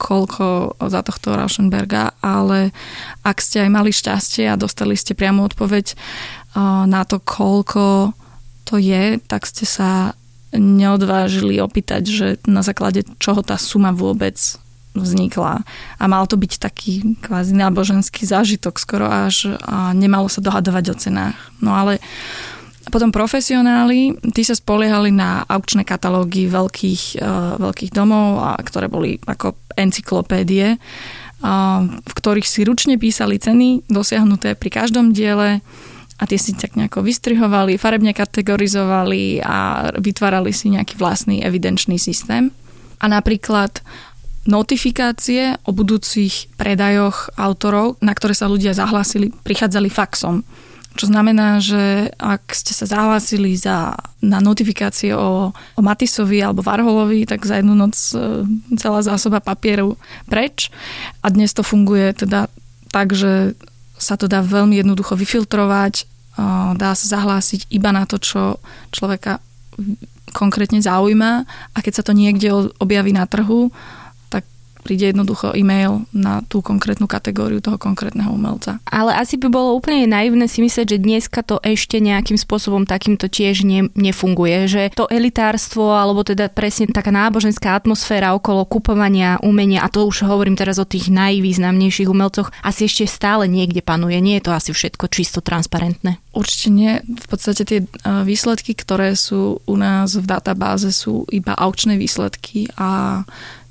koľko 0.00 0.80
za 0.80 1.04
tohto 1.04 1.36
Rauschenberga, 1.36 2.16
ale 2.24 2.72
ak 3.20 3.42
ste 3.44 3.68
aj 3.68 3.70
mali 3.74 3.92
šťastie 3.92 4.48
a 4.48 4.56
dostali 4.56 4.96
ste 4.96 5.12
priamo 5.12 5.44
odpoveď 5.44 5.92
uh, 5.92 6.88
na 6.88 7.04
to, 7.04 7.20
koľko 7.20 8.16
to 8.64 8.78
je, 8.78 9.18
tak 9.26 9.44
ste 9.44 9.66
sa 9.66 10.14
neodvážili 10.54 11.62
opýtať, 11.62 12.02
že 12.06 12.26
na 12.46 12.62
základe 12.62 13.06
čoho 13.22 13.42
tá 13.42 13.54
suma 13.58 13.94
vôbec 13.94 14.38
vznikla. 14.94 15.62
A 15.98 16.04
mal 16.10 16.26
to 16.26 16.34
byť 16.34 16.52
taký 16.58 17.16
kvázi 17.22 17.54
náboženský 17.54 18.26
zážitok 18.26 18.78
skoro 18.78 19.06
až 19.06 19.54
a 19.62 19.94
nemalo 19.94 20.26
sa 20.26 20.42
dohadovať 20.42 20.84
o 20.90 20.94
cenách. 20.98 21.38
No 21.62 21.74
ale 21.74 22.02
potom 22.90 23.12
profesionáli, 23.12 24.18
tí 24.34 24.42
sa 24.42 24.56
spoliehali 24.56 25.14
na 25.14 25.46
aukčné 25.46 25.86
katalógy 25.86 26.50
veľkých, 26.50 27.22
uh, 27.22 27.60
veľkých 27.60 27.92
domov, 27.92 28.40
a, 28.40 28.58
ktoré 28.58 28.90
boli 28.90 29.20
ako 29.28 29.54
encyklopédie, 29.78 30.80
uh, 30.80 31.80
v 31.86 32.12
ktorých 32.16 32.48
si 32.48 32.66
ručne 32.66 32.96
písali 32.96 33.38
ceny 33.38 33.86
dosiahnuté 33.86 34.58
pri 34.58 34.70
každom 34.72 35.12
diele 35.12 35.60
a 36.20 36.22
tie 36.28 36.36
si 36.36 36.52
tak 36.52 36.76
nejako 36.76 37.04
vystrihovali, 37.04 37.80
farebne 37.80 38.16
kategorizovali 38.16 39.40
a 39.40 39.88
vytvárali 39.96 40.52
si 40.52 40.72
nejaký 40.72 41.00
vlastný 41.00 41.40
evidenčný 41.40 41.96
systém. 41.96 42.52
A 43.00 43.08
napríklad 43.08 43.80
notifikácie 44.48 45.60
o 45.68 45.70
budúcich 45.72 46.48
predajoch 46.56 47.28
autorov, 47.36 48.00
na 48.00 48.16
ktoré 48.16 48.32
sa 48.32 48.48
ľudia 48.48 48.72
zahlásili, 48.72 49.28
prichádzali 49.44 49.92
faxom. 49.92 50.40
Čo 50.96 51.06
znamená, 51.06 51.62
že 51.62 52.10
ak 52.18 52.50
ste 52.50 52.74
sa 52.74 52.88
zahlásili 52.88 53.54
za, 53.54 53.94
na 54.18 54.42
notifikácie 54.42 55.14
o, 55.14 55.54
o 55.54 55.80
Matisovi 55.80 56.42
alebo 56.42 56.66
Varholovi, 56.66 57.30
tak 57.30 57.46
za 57.46 57.62
jednu 57.62 57.78
noc 57.78 57.94
e, 58.10 58.42
celá 58.74 58.98
zásoba 59.04 59.38
papieru 59.38 59.94
preč. 60.26 60.72
A 61.22 61.30
dnes 61.30 61.54
to 61.54 61.62
funguje 61.62 62.10
teda 62.16 62.50
tak, 62.90 63.14
že 63.14 63.54
sa 64.00 64.18
to 64.18 64.26
dá 64.26 64.42
veľmi 64.42 64.82
jednoducho 64.82 65.14
vyfiltrovať, 65.14 65.94
e, 66.00 66.04
dá 66.74 66.90
sa 66.98 67.06
zahlásiť 67.06 67.70
iba 67.70 67.94
na 67.94 68.02
to, 68.02 68.18
čo 68.18 68.58
človeka 68.90 69.38
konkrétne 70.34 70.82
zaujíma 70.82 71.32
a 71.74 71.78
keď 71.78 72.02
sa 72.02 72.06
to 72.06 72.18
niekde 72.18 72.50
objaví 72.82 73.14
na 73.14 73.30
trhu, 73.30 73.70
príde 74.90 75.14
jednoducho 75.14 75.54
e-mail 75.54 76.02
na 76.10 76.42
tú 76.50 76.58
konkrétnu 76.66 77.06
kategóriu 77.06 77.62
toho 77.62 77.78
konkrétneho 77.78 78.34
umelca. 78.34 78.82
Ale 78.90 79.14
asi 79.14 79.38
by 79.38 79.46
bolo 79.46 79.78
úplne 79.78 80.10
naivné 80.10 80.50
si 80.50 80.58
myslieť, 80.66 80.98
že 80.98 80.98
dneska 80.98 81.46
to 81.46 81.62
ešte 81.62 82.02
nejakým 82.02 82.34
spôsobom 82.34 82.90
takýmto 82.90 83.30
tiež 83.30 83.62
ne, 83.62 83.86
nefunguje, 83.94 84.66
že 84.66 84.82
to 84.98 85.06
elitárstvo 85.06 85.94
alebo 85.94 86.26
teda 86.26 86.50
presne 86.50 86.90
taká 86.90 87.14
náboženská 87.14 87.78
atmosféra 87.78 88.34
okolo 88.34 88.66
kupovania 88.66 89.38
umenia, 89.46 89.86
a 89.86 89.92
to 89.94 90.02
už 90.10 90.26
hovorím 90.26 90.58
teraz 90.58 90.82
o 90.82 90.88
tých 90.90 91.06
najvýznamnejších 91.06 92.10
umelcoch, 92.10 92.50
asi 92.66 92.90
ešte 92.90 93.06
stále 93.06 93.46
niekde 93.46 93.86
panuje. 93.86 94.18
Nie 94.18 94.42
je 94.42 94.50
to 94.50 94.58
asi 94.58 94.74
všetko 94.74 95.06
čisto 95.06 95.38
transparentné. 95.38 96.18
Určite 96.34 96.68
nie. 96.74 96.98
V 97.06 97.26
podstate 97.30 97.62
tie 97.62 97.78
výsledky, 98.26 98.74
ktoré 98.74 99.14
sú 99.14 99.62
u 99.62 99.74
nás 99.78 100.18
v 100.18 100.26
databáze, 100.26 100.90
sú 100.90 101.30
iba 101.30 101.54
aukčné 101.54 101.94
výsledky 101.94 102.66
a 102.74 103.22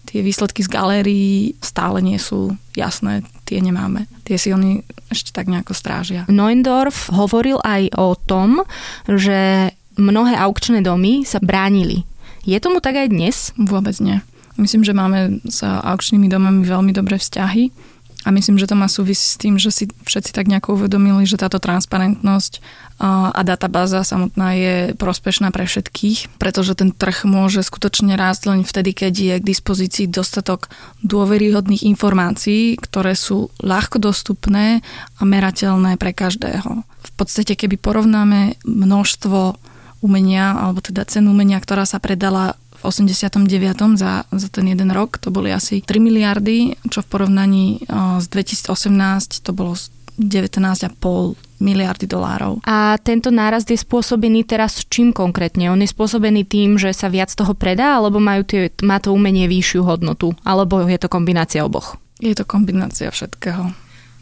tie 0.09 0.25
výsledky 0.25 0.65
z 0.65 0.69
galérií 0.73 1.53
stále 1.61 2.01
nie 2.01 2.17
sú 2.17 2.57
jasné, 2.73 3.21
tie 3.45 3.61
nemáme. 3.61 4.09
Tie 4.25 4.41
si 4.41 4.49
oni 4.49 4.81
ešte 5.13 5.29
tak 5.29 5.45
nejako 5.45 5.77
strážia. 5.77 6.25
Neuendorf 6.25 7.13
hovoril 7.13 7.61
aj 7.61 7.93
o 7.93 8.17
tom, 8.17 8.65
že 9.05 9.69
mnohé 10.01 10.33
aukčné 10.33 10.81
domy 10.81 11.21
sa 11.29 11.37
bránili. 11.37 12.09
Je 12.41 12.57
tomu 12.57 12.81
tak 12.81 12.97
aj 12.97 13.13
dnes? 13.13 13.53
Vôbec 13.53 13.93
nie. 14.01 14.17
Myslím, 14.57 14.81
že 14.81 14.97
máme 14.97 15.39
s 15.45 15.61
aukčnými 15.61 16.25
domami 16.25 16.65
veľmi 16.65 16.91
dobré 16.91 17.21
vzťahy 17.21 17.69
a 18.27 18.35
myslím, 18.35 18.59
že 18.59 18.67
to 18.67 18.75
má 18.75 18.91
súvisí 18.91 19.23
s 19.31 19.39
tým, 19.39 19.55
že 19.55 19.71
si 19.71 19.87
všetci 19.87 20.35
tak 20.35 20.51
nejako 20.51 20.75
uvedomili, 20.75 21.23
že 21.23 21.39
táto 21.39 21.55
transparentnosť 21.55 22.59
a 22.99 23.39
databáza 23.47 24.03
samotná 24.03 24.59
je 24.59 24.75
prospešná 24.99 25.55
pre 25.55 25.63
všetkých, 25.63 26.35
pretože 26.35 26.75
ten 26.75 26.91
trh 26.91 27.23
môže 27.23 27.63
skutočne 27.63 28.19
rásť 28.19 28.51
len 28.51 28.61
vtedy, 28.67 28.91
keď 28.91 29.13
je 29.15 29.35
k 29.39 29.49
dispozícii 29.55 30.05
dostatok 30.11 30.67
dôveryhodných 30.99 31.87
informácií, 31.87 32.75
ktoré 32.75 33.15
sú 33.15 33.55
ľahko 33.63 34.03
dostupné 34.03 34.83
a 35.15 35.23
merateľné 35.23 35.95
pre 35.95 36.11
každého. 36.11 36.83
V 36.83 37.11
podstate, 37.15 37.55
keby 37.55 37.79
porovnáme 37.79 38.59
množstvo 38.67 39.55
umenia, 40.03 40.59
alebo 40.59 40.83
teda 40.83 41.07
cenu 41.07 41.31
umenia, 41.31 41.59
ktorá 41.63 41.87
sa 41.87 42.03
predala 42.03 42.59
v 42.79 42.83
89. 42.87 43.99
za, 43.99 44.23
za 44.23 44.47
ten 44.47 44.65
jeden 44.71 44.89
rok 44.95 45.19
to 45.19 45.29
boli 45.29 45.51
asi 45.51 45.83
3 45.83 45.99
miliardy, 45.99 46.79
čo 46.87 47.03
v 47.03 47.07
porovnaní 47.11 47.83
s 48.19 48.25
2018 48.31 49.43
to 49.43 49.51
bolo 49.51 49.75
19,5 50.19 50.99
miliardy 51.63 52.05
dolárov. 52.07 52.59
A 52.67 52.99
tento 52.99 53.31
nárast 53.31 53.71
je 53.71 53.79
spôsobený 53.79 54.43
teraz 54.43 54.83
čím 54.87 55.15
konkrétne? 55.15 55.71
On 55.71 55.79
je 55.79 55.87
spôsobený 55.87 56.43
tým, 56.43 56.75
že 56.75 56.91
sa 56.91 57.07
viac 57.07 57.31
toho 57.31 57.55
predá, 57.55 57.99
alebo 57.99 58.19
majú 58.19 58.43
tie, 58.43 58.71
má 58.83 58.99
to 58.99 59.15
umenie 59.15 59.47
vyššiu 59.47 59.83
hodnotu? 59.87 60.35
Alebo 60.43 60.83
je 60.83 60.99
to 60.99 61.07
kombinácia 61.07 61.63
oboch? 61.63 61.95
Je 62.19 62.35
to 62.35 62.43
kombinácia 62.43 63.07
všetkého. 63.07 63.71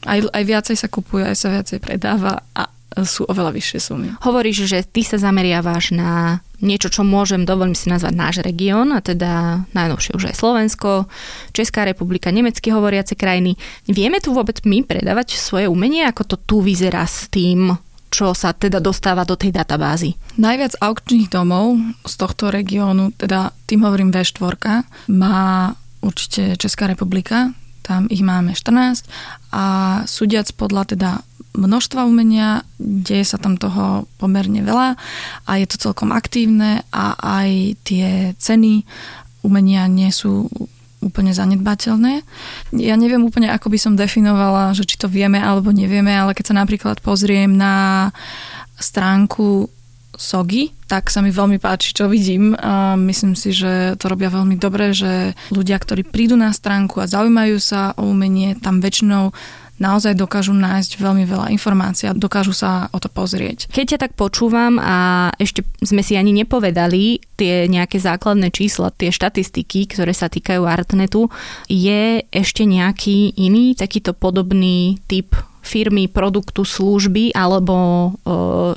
Aj, 0.05 0.19
aj 0.21 0.43
viacej 0.45 0.77
sa 0.77 0.87
kupuje, 0.89 1.25
aj 1.25 1.37
sa 1.37 1.49
viacej 1.49 1.81
predáva 1.81 2.45
a 2.53 2.69
sú 3.03 3.27
oveľa 3.27 3.51
vyššie 3.53 3.79
sumy. 3.83 4.09
Hovoríš, 4.23 4.65
že 4.65 4.81
ty 4.81 5.03
sa 5.03 5.19
zameriavaš 5.19 5.93
na 5.93 6.41
niečo, 6.57 6.89
čo 6.89 7.05
môžem, 7.05 7.45
dovolím 7.45 7.77
si 7.77 7.91
nazvať 7.91 8.13
náš 8.17 8.35
región, 8.41 8.89
a 8.95 9.03
teda 9.03 9.65
najnovšie 9.77 10.17
už 10.17 10.33
aj 10.33 10.35
Slovensko, 10.41 11.05
Česká 11.53 11.85
republika, 11.85 12.33
nemecky 12.33 12.73
hovoriace 12.73 13.13
krajiny. 13.13 13.59
Vieme 13.85 14.17
tu 14.17 14.33
vôbec 14.33 14.57
my 14.65 14.81
predávať 14.81 15.37
svoje 15.37 15.69
umenie, 15.69 16.07
ako 16.09 16.23
to 16.33 16.35
tu 16.41 16.57
vyzerá 16.65 17.05
s 17.05 17.29
tým, 17.29 17.77
čo 18.07 18.31
sa 18.31 18.55
teda 18.55 18.79
dostáva 18.79 19.27
do 19.27 19.35
tej 19.35 19.51
databázy? 19.51 20.15
Najviac 20.39 20.79
aukčných 20.79 21.27
domov 21.27 21.77
z 22.07 22.13
tohto 22.15 22.49
regiónu, 22.49 23.11
teda 23.13 23.51
tým 23.67 23.83
hovorím 23.83 24.15
V4, 24.15 24.87
má 25.11 25.75
určite 25.99 26.55
Česká 26.55 26.87
republika, 26.87 27.51
tam 27.83 28.07
ich 28.11 28.23
máme 28.23 28.51
14 28.51 29.07
a 29.55 29.65
súdiac 30.03 30.51
podľa 30.55 30.83
teda 30.95 31.11
množstva 31.57 32.05
umenia, 32.05 32.61
deje 32.77 33.25
sa 33.25 33.41
tam 33.41 33.57
toho 33.57 34.05
pomerne 34.21 34.61
veľa 34.61 34.93
a 35.49 35.51
je 35.57 35.65
to 35.65 35.81
celkom 35.89 36.13
aktívne 36.13 36.85
a 36.93 37.17
aj 37.17 37.75
tie 37.81 38.37
ceny 38.37 38.85
umenia 39.41 39.89
nie 39.89 40.13
sú 40.13 40.45
úplne 41.01 41.29
zanedbateľné. 41.33 42.25
Ja 42.73 42.97
neviem 42.97 43.21
úplne, 43.21 43.53
ako 43.53 43.69
by 43.69 43.77
som 43.77 43.93
definovala, 43.99 44.73
že 44.73 44.85
či 44.85 44.97
to 44.97 45.09
vieme 45.09 45.37
alebo 45.37 45.69
nevieme, 45.69 46.13
ale 46.13 46.33
keď 46.33 46.53
sa 46.53 46.55
napríklad 46.57 47.01
pozriem 47.01 47.53
na 47.53 48.09
stránku 48.77 49.69
Sogy, 50.17 50.73
tak 50.89 51.13
sa 51.13 51.21
mi 51.21 51.29
veľmi 51.29 51.61
páči, 51.61 51.93
čo 51.93 52.09
vidím. 52.09 52.57
A 52.57 52.97
myslím 52.97 53.37
si, 53.37 53.53
že 53.53 53.93
to 54.01 54.09
robia 54.09 54.33
veľmi 54.33 54.57
dobre, 54.57 54.89
že 54.89 55.37
ľudia, 55.53 55.77
ktorí 55.77 56.01
prídu 56.01 56.33
na 56.33 56.49
stránku 56.49 56.97
a 56.97 57.05
zaujímajú 57.05 57.61
sa 57.61 57.93
o 57.93 58.09
umenie, 58.09 58.57
tam 58.57 58.81
väčšinou 58.81 59.29
naozaj 59.77 60.17
dokážu 60.17 60.53
nájsť 60.57 60.97
veľmi 60.97 61.23
veľa 61.25 61.53
informácií 61.53 62.09
a 62.09 62.17
dokážu 62.17 62.53
sa 62.53 62.89
o 62.89 62.97
to 62.97 63.09
pozrieť. 63.09 63.69
Keď 63.69 63.85
ťa 63.85 63.99
tak 64.01 64.13
počúvam 64.17 64.81
a 64.81 65.29
ešte 65.37 65.61
sme 65.85 66.01
si 66.01 66.17
ani 66.17 66.33
nepovedali 66.33 67.21
tie 67.37 67.69
nejaké 67.69 68.01
základné 68.01 68.49
čísla, 68.49 68.89
tie 68.93 69.13
štatistiky, 69.13 69.85
ktoré 69.89 70.13
sa 70.17 70.27
týkajú 70.27 70.65
Artnetu, 70.65 71.29
je 71.69 72.25
ešte 72.33 72.65
nejaký 72.65 73.37
iný 73.37 73.77
takýto 73.77 74.17
podobný 74.17 74.97
typ 75.05 75.37
firmy, 75.61 76.07
produktu, 76.07 76.63
služby, 76.63 77.35
alebo 77.35 78.15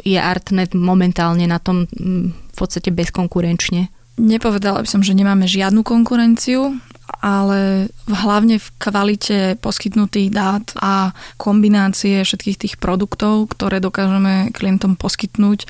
je 0.03 0.19
Artnet 0.19 0.75
momentálne 0.75 1.47
na 1.47 1.63
tom 1.63 1.87
v 1.87 2.55
podstate 2.59 2.91
bezkonkurenčne? 2.91 3.89
Nepovedala 4.21 4.83
by 4.85 4.89
som, 4.91 5.01
že 5.01 5.17
nemáme 5.17 5.49
žiadnu 5.49 5.81
konkurenciu 5.87 6.77
ale 7.19 7.91
hlavne 8.07 8.63
v 8.63 8.69
kvalite 8.79 9.59
poskytnutých 9.59 10.29
dát 10.31 10.65
a 10.79 11.11
kombinácie 11.37 12.23
všetkých 12.23 12.61
tých 12.61 12.75
produktov, 12.79 13.51
ktoré 13.51 13.83
dokážeme 13.83 14.55
klientom 14.55 14.95
poskytnúť, 14.95 15.67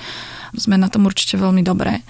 sme 0.55 0.76
na 0.76 0.92
tom 0.92 1.07
určite 1.07 1.40
veľmi 1.40 1.64
dobré. 1.64 2.05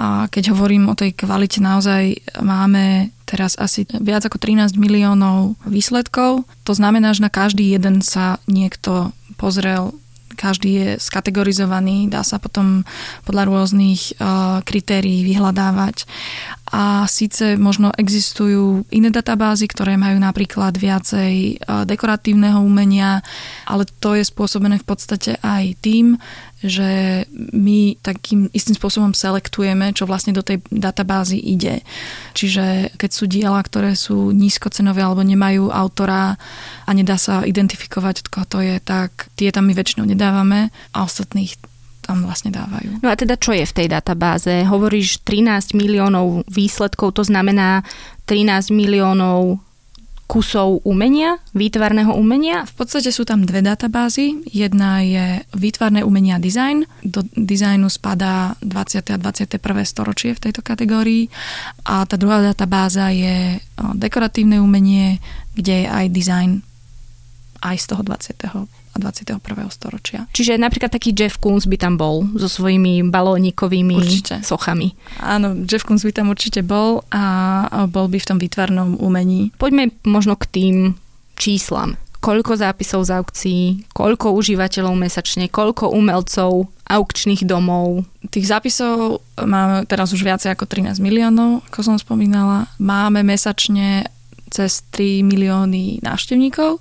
A 0.00 0.26
keď 0.26 0.56
hovorím 0.56 0.90
o 0.90 0.98
tej 0.98 1.14
kvalite, 1.14 1.60
naozaj 1.60 2.18
máme 2.40 3.12
teraz 3.28 3.56
asi 3.56 3.88
viac 3.88 4.26
ako 4.28 4.36
13 4.36 4.76
miliónov 4.76 5.56
výsledkov. 5.64 6.44
To 6.68 6.72
znamená, 6.76 7.16
že 7.16 7.24
na 7.24 7.32
každý 7.32 7.72
jeden 7.72 8.04
sa 8.04 8.42
niekto 8.48 9.12
pozrel 9.40 9.96
každý 10.34 10.70
je 10.72 10.88
skategorizovaný, 10.98 12.08
dá 12.10 12.26
sa 12.26 12.42
potom 12.42 12.82
podľa 13.24 13.44
rôznych 13.48 14.16
uh, 14.18 14.60
kritérií 14.66 15.22
vyhľadávať. 15.26 16.04
A 16.72 17.04
síce 17.04 17.60
možno 17.60 17.92
existujú 18.00 18.88
iné 18.88 19.12
databázy, 19.12 19.68
ktoré 19.68 20.00
majú 20.00 20.16
napríklad 20.16 20.72
viacej 20.80 21.60
uh, 21.60 21.84
dekoratívneho 21.84 22.64
umenia, 22.64 23.20
ale 23.68 23.84
to 24.00 24.16
je 24.16 24.24
spôsobené 24.24 24.80
v 24.80 24.86
podstate 24.88 25.36
aj 25.44 25.64
tým, 25.84 26.16
že 26.62 27.22
my 27.34 27.98
takým 27.98 28.46
istým 28.54 28.78
spôsobom 28.78 29.10
selektujeme, 29.10 29.90
čo 29.90 30.06
vlastne 30.06 30.30
do 30.30 30.46
tej 30.46 30.62
databázy 30.70 31.34
ide. 31.42 31.82
Čiže 32.38 32.94
keď 32.94 33.10
sú 33.10 33.26
diela, 33.26 33.58
ktoré 33.58 33.98
sú 33.98 34.30
nízkocenové 34.30 35.02
alebo 35.02 35.26
nemajú 35.26 35.74
autora 35.74 36.38
a 36.86 36.90
nedá 36.94 37.18
sa 37.18 37.42
identifikovať, 37.42 38.30
koho 38.30 38.46
to 38.46 38.58
je, 38.62 38.78
tak 38.78 39.26
tie 39.34 39.50
tam 39.50 39.66
my 39.66 39.74
väčšinou 39.74 40.06
nedávame 40.06 40.21
a 40.30 40.98
ostatných 41.02 41.58
tam 42.02 42.26
vlastne 42.26 42.50
dávajú. 42.50 42.98
No 42.98 43.10
a 43.10 43.18
teda 43.18 43.38
čo 43.38 43.54
je 43.54 43.62
v 43.62 43.76
tej 43.78 43.86
databáze? 43.86 44.66
Hovoríš 44.66 45.22
13 45.22 45.78
miliónov 45.78 46.42
výsledkov, 46.50 47.14
to 47.14 47.22
znamená 47.22 47.86
13 48.26 48.74
miliónov 48.74 49.62
kusov 50.26 50.80
umenia, 50.88 51.38
výtvarného 51.52 52.16
umenia? 52.16 52.64
V 52.64 52.74
podstate 52.74 53.12
sú 53.12 53.28
tam 53.28 53.44
dve 53.44 53.60
databázy. 53.60 54.40
Jedna 54.48 55.04
je 55.04 55.44
výtvarné 55.52 56.02
umenia 56.02 56.40
design. 56.40 56.88
Do 57.04 57.20
dizajnu 57.36 57.86
spadá 57.92 58.56
20. 58.64 59.12
a 59.12 59.16
21. 59.20 59.60
storočie 59.84 60.32
v 60.32 60.42
tejto 60.48 60.64
kategórii. 60.64 61.28
A 61.84 62.08
tá 62.08 62.16
druhá 62.16 62.40
databáza 62.40 63.12
je 63.12 63.60
dekoratívne 63.76 64.56
umenie, 64.58 65.20
kde 65.52 65.84
je 65.84 65.86
aj 65.86 66.06
design 66.10 66.64
aj 67.62 67.76
z 67.78 67.86
toho 67.94 68.02
20 68.02 68.81
a 68.92 68.96
21. 69.00 69.40
storočia. 69.72 70.28
Čiže 70.36 70.60
napríklad 70.60 70.92
taký 70.92 71.16
Jeff 71.16 71.40
Koons 71.40 71.64
by 71.64 71.76
tam 71.80 71.96
bol 71.96 72.28
so 72.36 72.48
svojimi 72.48 73.00
balónikovými 73.08 73.96
určite. 73.96 74.44
sochami. 74.44 74.92
Áno, 75.20 75.56
Jeff 75.64 75.88
Koons 75.88 76.04
by 76.04 76.12
tam 76.12 76.28
určite 76.28 76.60
bol 76.60 77.00
a 77.08 77.24
bol 77.88 78.06
by 78.12 78.20
v 78.20 78.28
tom 78.28 78.38
výtvarnom 78.38 79.00
umení. 79.00 79.48
Poďme 79.56 79.92
možno 80.04 80.36
k 80.36 80.44
tým 80.48 80.76
číslam. 81.40 81.96
Koľko 82.22 82.54
zápisov 82.54 83.02
z 83.02 83.18
aukcií, 83.18 83.62
koľko 83.90 84.30
užívateľov 84.38 84.94
mesačne, 84.94 85.50
koľko 85.50 85.90
umelcov, 85.90 86.70
aukčných 86.86 87.42
domov. 87.42 88.06
Tých 88.30 88.46
zápisov 88.46 89.26
máme 89.42 89.88
teraz 89.90 90.14
už 90.14 90.22
viacej 90.22 90.54
ako 90.54 90.70
13 90.70 91.02
miliónov, 91.02 91.66
ako 91.66 91.80
som 91.82 91.96
spomínala. 91.98 92.70
Máme 92.78 93.26
mesačne 93.26 94.06
cez 94.52 94.84
3 94.94 95.24
milióny 95.24 96.04
návštevníkov 96.04 96.78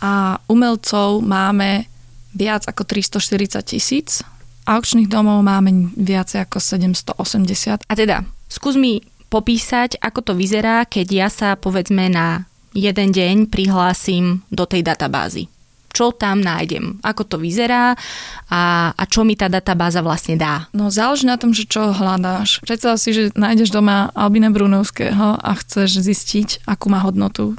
a 0.00 0.40
umelcov 0.50 1.22
máme 1.22 1.86
viac 2.34 2.66
ako 2.66 2.82
340 2.82 3.62
tisíc. 3.62 4.26
Aukčných 4.64 5.06
domov 5.06 5.44
máme 5.44 5.94
viac 5.94 6.34
ako 6.34 6.58
780. 6.58 7.84
A 7.84 7.92
teda, 7.92 8.24
skús 8.48 8.74
mi 8.74 9.04
popísať, 9.28 10.00
ako 10.00 10.20
to 10.20 10.32
vyzerá, 10.34 10.86
keď 10.88 11.06
ja 11.10 11.28
sa 11.28 11.48
povedzme 11.54 12.10
na 12.10 12.48
jeden 12.74 13.14
deň 13.14 13.50
prihlásim 13.50 14.42
do 14.50 14.66
tej 14.66 14.82
databázy. 14.82 15.46
Čo 15.94 16.10
tam 16.10 16.42
nájdem? 16.42 16.98
Ako 17.06 17.22
to 17.22 17.36
vyzerá 17.38 17.94
a, 18.50 18.90
a 18.90 19.02
čo 19.06 19.22
mi 19.22 19.38
tá 19.38 19.46
databáza 19.46 20.02
vlastne 20.02 20.34
dá? 20.34 20.66
No 20.74 20.90
záleží 20.90 21.22
na 21.22 21.38
tom, 21.38 21.54
že 21.54 21.70
čo 21.70 21.94
hľadáš. 21.94 22.58
Predstav 22.66 22.98
si, 22.98 23.14
že 23.14 23.30
nájdeš 23.38 23.70
doma 23.70 24.10
Albina 24.10 24.50
Brunovského 24.50 25.38
a 25.38 25.50
chceš 25.54 26.02
zistiť, 26.02 26.66
akú 26.66 26.90
má 26.90 26.98
hodnotu 26.98 27.54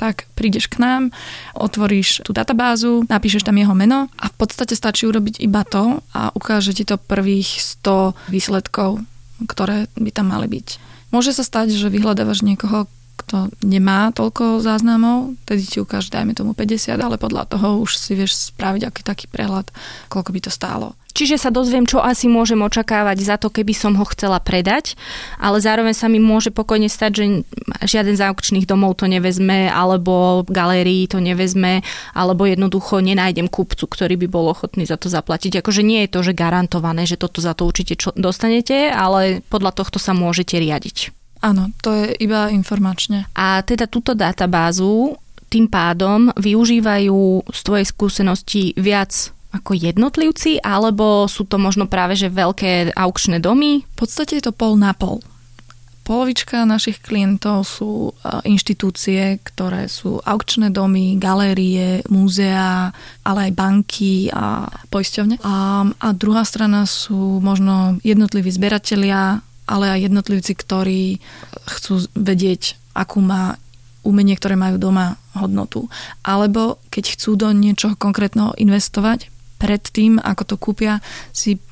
tak 0.00 0.24
prídeš 0.32 0.72
k 0.72 0.80
nám, 0.80 1.12
otvoríš 1.52 2.24
tú 2.24 2.32
databázu, 2.32 3.04
napíšeš 3.04 3.44
tam 3.44 3.60
jeho 3.60 3.76
meno 3.76 4.08
a 4.16 4.32
v 4.32 4.36
podstate 4.40 4.72
stačí 4.72 5.04
urobiť 5.04 5.44
iba 5.44 5.60
to 5.68 6.00
a 6.16 6.32
ukáže 6.32 6.72
ti 6.72 6.88
to 6.88 6.96
prvých 6.96 7.60
100 7.84 8.16
výsledkov, 8.32 9.04
ktoré 9.44 9.92
by 10.00 10.08
tam 10.08 10.32
mali 10.32 10.48
byť. 10.48 10.68
Môže 11.12 11.36
sa 11.36 11.44
stať, 11.44 11.76
že 11.76 11.92
vyhľadávaš 11.92 12.40
niekoho, 12.40 12.88
kto 13.20 13.52
nemá 13.60 14.10
toľko 14.16 14.64
záznamov, 14.64 15.36
tedy 15.44 15.62
ti 15.62 15.78
ukáže, 15.78 16.08
dajme 16.08 16.32
tomu 16.32 16.56
50, 16.56 16.96
ale 16.96 17.20
podľa 17.20 17.46
toho 17.52 17.84
už 17.84 18.00
si 18.00 18.16
vieš 18.16 18.52
spraviť 18.52 18.82
aký 18.88 19.02
taký 19.04 19.26
prehľad, 19.28 19.68
koľko 20.08 20.30
by 20.32 20.40
to 20.40 20.50
stálo. 20.50 20.96
Čiže 21.10 21.42
sa 21.42 21.50
dozviem, 21.50 21.90
čo 21.90 21.98
asi 21.98 22.30
môžem 22.30 22.62
očakávať 22.62 23.18
za 23.18 23.36
to, 23.36 23.50
keby 23.50 23.74
som 23.74 23.98
ho 23.98 24.06
chcela 24.14 24.38
predať, 24.38 24.94
ale 25.42 25.58
zároveň 25.58 25.90
sa 25.90 26.06
mi 26.06 26.22
môže 26.22 26.54
pokojne 26.54 26.86
stať, 26.86 27.10
že 27.12 27.24
žiaden 27.82 28.14
z 28.14 28.30
aukčných 28.30 28.64
domov 28.64 29.02
to 29.02 29.10
nevezme, 29.10 29.66
alebo 29.66 30.46
galérii 30.46 31.10
to 31.10 31.18
nevezme, 31.18 31.82
alebo 32.14 32.46
jednoducho 32.46 33.02
nenájdem 33.02 33.50
kupcu, 33.50 33.90
ktorý 33.90 34.14
by 34.22 34.28
bol 34.30 34.54
ochotný 34.54 34.86
za 34.86 34.94
to 34.94 35.10
zaplatiť. 35.10 35.58
Akože 35.58 35.82
nie 35.82 36.06
je 36.06 36.12
to, 36.14 36.20
že 36.22 36.38
garantované, 36.38 37.04
že 37.10 37.18
toto 37.18 37.42
za 37.42 37.58
to 37.58 37.66
určite 37.66 37.98
čo 37.98 38.14
dostanete, 38.14 38.94
ale 38.94 39.42
podľa 39.50 39.74
tohto 39.74 39.98
sa 39.98 40.14
môžete 40.14 40.62
riadiť. 40.62 41.19
Áno, 41.40 41.72
to 41.80 41.96
je 41.96 42.12
iba 42.20 42.52
informačne. 42.52 43.24
A 43.32 43.64
teda 43.64 43.88
túto 43.88 44.12
databázu 44.12 45.16
tým 45.50 45.66
pádom 45.66 46.30
využívajú 46.38 47.42
z 47.50 47.60
tvojej 47.66 47.86
skúsenosti 47.88 48.62
viac 48.78 49.34
ako 49.50 49.74
jednotlivci, 49.74 50.62
alebo 50.62 51.26
sú 51.26 51.42
to 51.42 51.58
možno 51.58 51.90
práve 51.90 52.14
že 52.14 52.30
veľké 52.30 52.94
aukčné 52.94 53.42
domy? 53.42 53.82
V 53.82 53.96
podstate 53.98 54.38
je 54.38 54.46
to 54.46 54.54
pol 54.54 54.78
na 54.78 54.94
pol. 54.94 55.18
Polovička 56.06 56.66
našich 56.66 57.02
klientov 57.02 57.66
sú 57.66 58.10
inštitúcie, 58.42 59.38
ktoré 59.46 59.86
sú 59.86 60.18
aukčné 60.22 60.70
domy, 60.74 61.18
galérie, 61.18 62.02
múzea, 62.10 62.90
ale 63.22 63.50
aj 63.50 63.52
banky 63.54 64.26
a 64.30 64.66
poisťovne. 64.90 65.38
A, 65.42 65.86
a 65.86 66.08
druhá 66.10 66.42
strana 66.42 66.82
sú 66.86 67.38
možno 67.38 67.98
jednotliví 68.02 68.50
zberatelia, 68.50 69.38
ale 69.70 69.94
aj 69.94 70.10
jednotlivci, 70.10 70.52
ktorí 70.58 71.02
chcú 71.70 72.10
vedieť, 72.18 72.74
akú 72.98 73.22
má 73.22 73.54
umenie, 74.02 74.34
ktoré 74.34 74.58
majú 74.58 74.82
doma 74.82 75.14
hodnotu. 75.38 75.86
Alebo 76.26 76.82
keď 76.90 77.14
chcú 77.14 77.38
do 77.38 77.54
niečoho 77.54 77.94
konkrétneho 77.94 78.56
investovať, 78.58 79.30
predtým, 79.62 80.18
ako 80.18 80.42
to 80.42 80.56
kúpia, 80.58 80.98
si 81.30 81.62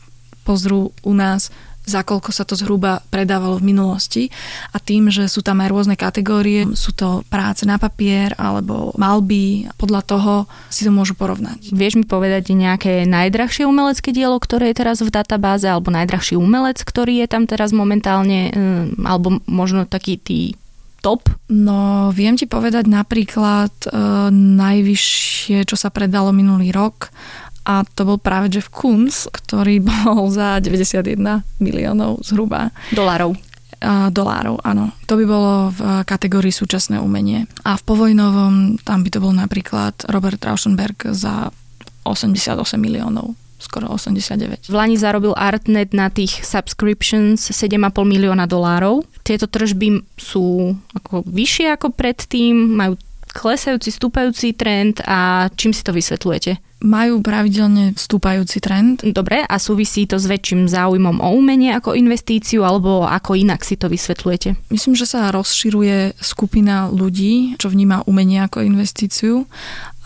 pozrú 0.47 0.95
u 1.03 1.13
nás, 1.13 1.51
za 1.89 2.05
koľko 2.05 2.31
sa 2.31 2.45
to 2.45 2.53
zhruba 2.53 3.01
predávalo 3.09 3.57
v 3.57 3.73
minulosti 3.73 4.23
a 4.71 4.77
tým, 4.77 5.09
že 5.09 5.25
sú 5.27 5.41
tam 5.41 5.65
aj 5.65 5.73
rôzne 5.73 5.97
kategórie, 5.97 6.69
sú 6.77 6.93
to 6.93 7.25
práce 7.33 7.65
na 7.65 7.81
papier 7.81 8.37
alebo 8.37 8.93
malby, 9.01 9.65
podľa 9.81 10.03
toho 10.05 10.33
si 10.69 10.85
to 10.85 10.93
môžu 10.93 11.17
porovnať. 11.17 11.73
Vieš 11.73 11.97
mi 11.97 12.05
povedať 12.05 12.53
nejaké 12.53 13.09
najdrahšie 13.09 13.65
umelecké 13.65 14.13
dielo, 14.13 14.37
ktoré 14.37 14.71
je 14.71 14.85
teraz 14.85 15.01
v 15.01 15.09
databáze 15.09 15.65
alebo 15.65 15.89
najdrahší 15.89 16.37
umelec, 16.37 16.85
ktorý 16.85 17.25
je 17.25 17.29
tam 17.33 17.49
teraz 17.49 17.73
momentálne 17.73 18.53
hm, 18.53 19.09
alebo 19.09 19.41
možno 19.49 19.89
taký 19.89 20.21
tý 20.21 20.41
top? 21.01 21.31
No, 21.49 22.11
viem 22.13 22.35
ti 22.35 22.45
povedať 22.45 22.91
napríklad 22.91 23.73
e, 23.87 23.89
najvyššie, 24.35 25.65
čo 25.65 25.77
sa 25.79 25.89
predalo 25.89 26.35
minulý 26.35 26.75
rok 26.75 27.09
a 27.69 27.85
to 27.85 28.09
bol 28.09 28.17
práve 28.17 28.49
Jeff 28.49 28.73
Koons, 28.73 29.29
ktorý 29.29 29.85
bol 29.91 30.33
za 30.33 30.57
91 30.65 31.21
miliónov 31.61 32.25
zhruba. 32.25 32.73
Dolárov. 32.97 33.37
Uh, 33.79 34.11
dolárov, 34.11 34.59
áno. 34.67 34.91
To 35.07 35.15
by 35.15 35.25
bolo 35.29 35.71
v 35.71 36.03
kategórii 36.03 36.51
súčasné 36.51 36.99
umenie. 36.99 37.47
A 37.63 37.79
v 37.79 37.83
povojnovom 37.87 38.83
tam 38.83 39.07
by 39.07 39.11
to 39.13 39.23
bol 39.23 39.31
napríklad 39.31 39.95
Robert 40.11 40.43
Rauschenberg 40.43 41.15
za 41.15 41.55
88 42.03 42.59
miliónov 42.75 43.39
skoro 43.59 43.91
89. 43.91 44.71
V 44.71 44.75
Lani 44.75 44.95
zarobil 44.95 45.35
Artnet 45.35 45.91
na 45.91 46.09
tých 46.09 46.47
subscriptions 46.47 47.51
7,5 47.51 47.91
milióna 48.07 48.47
dolárov. 48.47 49.03
Tieto 49.27 49.51
tržby 49.51 50.03
sú 50.15 50.79
ako 50.95 51.27
vyššie 51.27 51.75
ako 51.75 51.91
predtým, 51.91 52.55
majú 52.79 52.95
klesajúci, 53.35 53.91
stúpajúci 53.93 54.55
trend 54.55 55.03
a 55.05 55.51
čím 55.59 55.75
si 55.75 55.83
to 55.83 55.93
vysvetľujete? 55.93 56.68
Majú 56.79 57.19
pravidelne 57.27 57.99
stúpajúci 57.99 58.63
trend. 58.63 59.03
Dobre, 59.03 59.43
a 59.43 59.57
súvisí 59.59 60.07
to 60.07 60.15
s 60.15 60.31
väčším 60.31 60.71
záujmom 60.71 61.19
o 61.19 61.29
umenie 61.35 61.75
ako 61.75 61.99
investíciu, 61.99 62.63
alebo 62.63 63.03
ako 63.03 63.35
inak 63.35 63.67
si 63.67 63.75
to 63.75 63.91
vysvetľujete? 63.91 64.71
Myslím, 64.71 64.95
že 64.95 65.11
sa 65.11 65.35
rozširuje 65.35 66.15
skupina 66.23 66.87
ľudí, 66.87 67.59
čo 67.59 67.67
vníma 67.67 68.07
umenie 68.07 68.47
ako 68.47 68.63
investíciu 68.63 69.51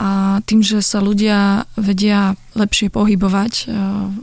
a 0.00 0.40
tým, 0.48 0.64
že 0.64 0.80
sa 0.80 1.04
ľudia 1.04 1.68
vedia 1.76 2.40
lepšie 2.56 2.88
pohybovať 2.88 3.52
e, 3.52 3.64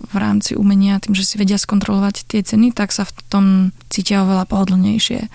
v 0.10 0.16
rámci 0.18 0.58
umenia, 0.58 1.00
tým, 1.00 1.14
že 1.14 1.24
si 1.24 1.38
vedia 1.38 1.56
skontrolovať 1.56 2.26
tie 2.26 2.42
ceny, 2.42 2.74
tak 2.74 2.90
sa 2.92 3.06
v 3.06 3.14
tom 3.30 3.46
cítia 3.94 4.26
oveľa 4.26 4.50
pohodlnejšie. 4.50 5.30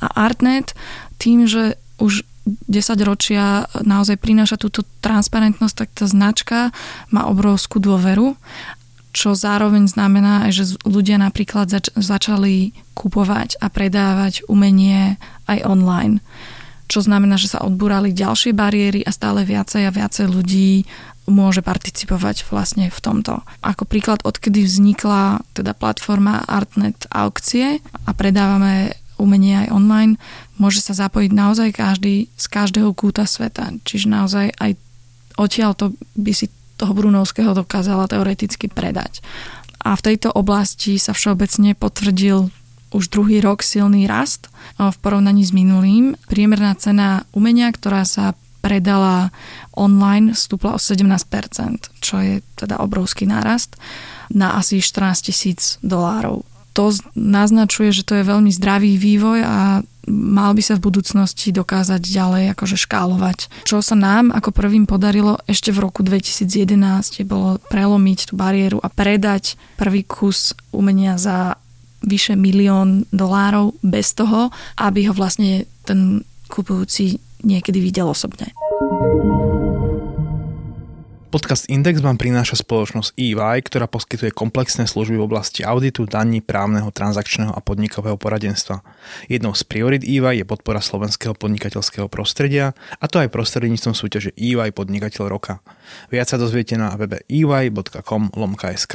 A 0.00 0.06
Artnet 0.16 0.72
tým, 1.20 1.44
že 1.44 1.76
už 2.02 2.26
10 2.44 3.08
ročia 3.08 3.64
naozaj 3.80 4.20
prináša 4.20 4.60
túto 4.60 4.84
transparentnosť, 5.00 5.74
tak 5.74 5.88
tá 5.96 6.04
značka 6.04 6.58
má 7.08 7.24
obrovskú 7.24 7.80
dôveru, 7.80 8.36
čo 9.14 9.32
zároveň 9.32 9.86
znamená 9.86 10.50
že 10.50 10.76
ľudia 10.82 11.16
napríklad 11.22 11.70
zač- 11.70 11.94
začali 11.94 12.74
kupovať 12.98 13.62
a 13.62 13.70
predávať 13.70 14.44
umenie 14.50 15.16
aj 15.46 15.64
online. 15.64 16.18
Čo 16.90 17.00
znamená, 17.00 17.40
že 17.40 17.48
sa 17.48 17.64
odbúrali 17.64 18.12
ďalšie 18.12 18.52
bariéry 18.52 19.00
a 19.06 19.14
stále 19.14 19.46
viacej 19.46 19.88
a 19.88 19.94
viacej 19.94 20.26
ľudí 20.28 20.84
môže 21.24 21.64
participovať 21.64 22.44
vlastne 22.52 22.92
v 22.92 23.00
tomto. 23.00 23.40
Ako 23.64 23.88
príklad, 23.88 24.20
odkedy 24.28 24.60
vznikla 24.60 25.40
teda 25.56 25.72
platforma 25.72 26.44
Artnet 26.44 27.08
aukcie 27.08 27.80
a 28.04 28.10
predávame 28.12 28.92
umenie 29.18 29.66
aj 29.66 29.68
online, 29.72 30.12
môže 30.58 30.82
sa 30.82 30.94
zapojiť 30.94 31.30
naozaj 31.30 31.68
každý 31.74 32.28
z 32.34 32.46
každého 32.50 32.90
kúta 32.92 33.24
sveta. 33.28 33.74
Čiže 33.86 34.06
naozaj 34.10 34.46
aj 34.58 34.70
odtiaľ 35.38 35.74
to 35.74 35.94
by 36.18 36.32
si 36.34 36.50
toho 36.74 36.92
Brunovského 36.94 37.54
dokázala 37.54 38.10
teoreticky 38.10 38.66
predať. 38.66 39.22
A 39.84 39.94
v 39.94 40.04
tejto 40.12 40.32
oblasti 40.32 40.96
sa 40.96 41.12
všeobecne 41.12 41.76
potvrdil 41.76 42.50
už 42.94 43.10
druhý 43.10 43.42
rok 43.42 43.60
silný 43.60 44.06
rast 44.06 44.48
v 44.78 44.96
porovnaní 45.02 45.42
s 45.42 45.50
minulým. 45.50 46.14
Priemerná 46.30 46.78
cena 46.78 47.26
umenia, 47.34 47.68
ktorá 47.74 48.06
sa 48.06 48.38
predala 48.64 49.28
online, 49.76 50.32
stúpla 50.32 50.72
o 50.72 50.80
17%, 50.80 51.04
čo 52.00 52.16
je 52.22 52.40
teda 52.56 52.80
obrovský 52.80 53.28
nárast, 53.28 53.76
na 54.32 54.56
asi 54.56 54.80
14 54.80 55.20
tisíc 55.20 55.76
dolárov. 55.84 56.48
To 56.74 56.90
naznačuje, 57.14 57.94
že 57.94 58.02
to 58.02 58.18
je 58.18 58.26
veľmi 58.26 58.50
zdravý 58.50 58.98
vývoj 58.98 59.38
a 59.46 59.86
mal 60.10 60.52
by 60.52 60.62
sa 60.62 60.74
v 60.76 60.84
budúcnosti 60.90 61.54
dokázať 61.54 62.02
ďalej 62.02 62.44
akože 62.52 62.76
škálovať. 62.76 63.48
Čo 63.64 63.80
sa 63.80 63.96
nám 63.96 64.34
ako 64.34 64.50
prvým 64.52 64.84
podarilo 64.84 65.40
ešte 65.48 65.72
v 65.72 65.86
roku 65.86 66.04
2011 66.04 67.24
bolo 67.24 67.56
prelomiť 67.70 68.18
tú 68.28 68.34
bariéru 68.36 68.78
a 68.82 68.92
predať 68.92 69.56
prvý 69.78 70.04
kus 70.04 70.52
umenia 70.74 71.16
za 71.16 71.56
vyše 72.04 72.36
milión 72.36 73.08
dolárov 73.08 73.72
bez 73.80 74.12
toho, 74.12 74.52
aby 74.76 75.08
ho 75.08 75.14
vlastne 75.16 75.64
ten 75.88 76.20
kupujúci 76.52 77.16
niekedy 77.40 77.80
videl 77.80 78.12
osobne. 78.12 78.52
Podcast 81.34 81.66
Index 81.66 81.98
vám 81.98 82.14
prináša 82.14 82.62
spoločnosť 82.62 83.18
EY, 83.18 83.66
ktorá 83.66 83.90
poskytuje 83.90 84.30
komplexné 84.30 84.86
služby 84.86 85.18
v 85.18 85.26
oblasti 85.26 85.66
auditu, 85.66 86.06
daní, 86.06 86.38
právneho, 86.38 86.94
transakčného 86.94 87.50
a 87.50 87.58
podnikového 87.58 88.14
poradenstva. 88.14 88.86
Jednou 89.26 89.50
z 89.50 89.66
priorit 89.66 90.06
EY 90.06 90.38
je 90.38 90.46
podpora 90.46 90.78
slovenského 90.78 91.34
podnikateľského 91.34 92.06
prostredia, 92.06 92.78
a 93.02 93.10
to 93.10 93.18
aj 93.18 93.34
prostredníctvom 93.34 93.98
súťaže 93.98 94.30
EY 94.38 94.70
Podnikateľ 94.78 95.26
roka. 95.26 95.58
Viac 96.06 96.30
sa 96.30 96.38
dozviete 96.38 96.78
na 96.78 96.94
webe 96.94 97.26
ey.com.sk. 97.26 98.94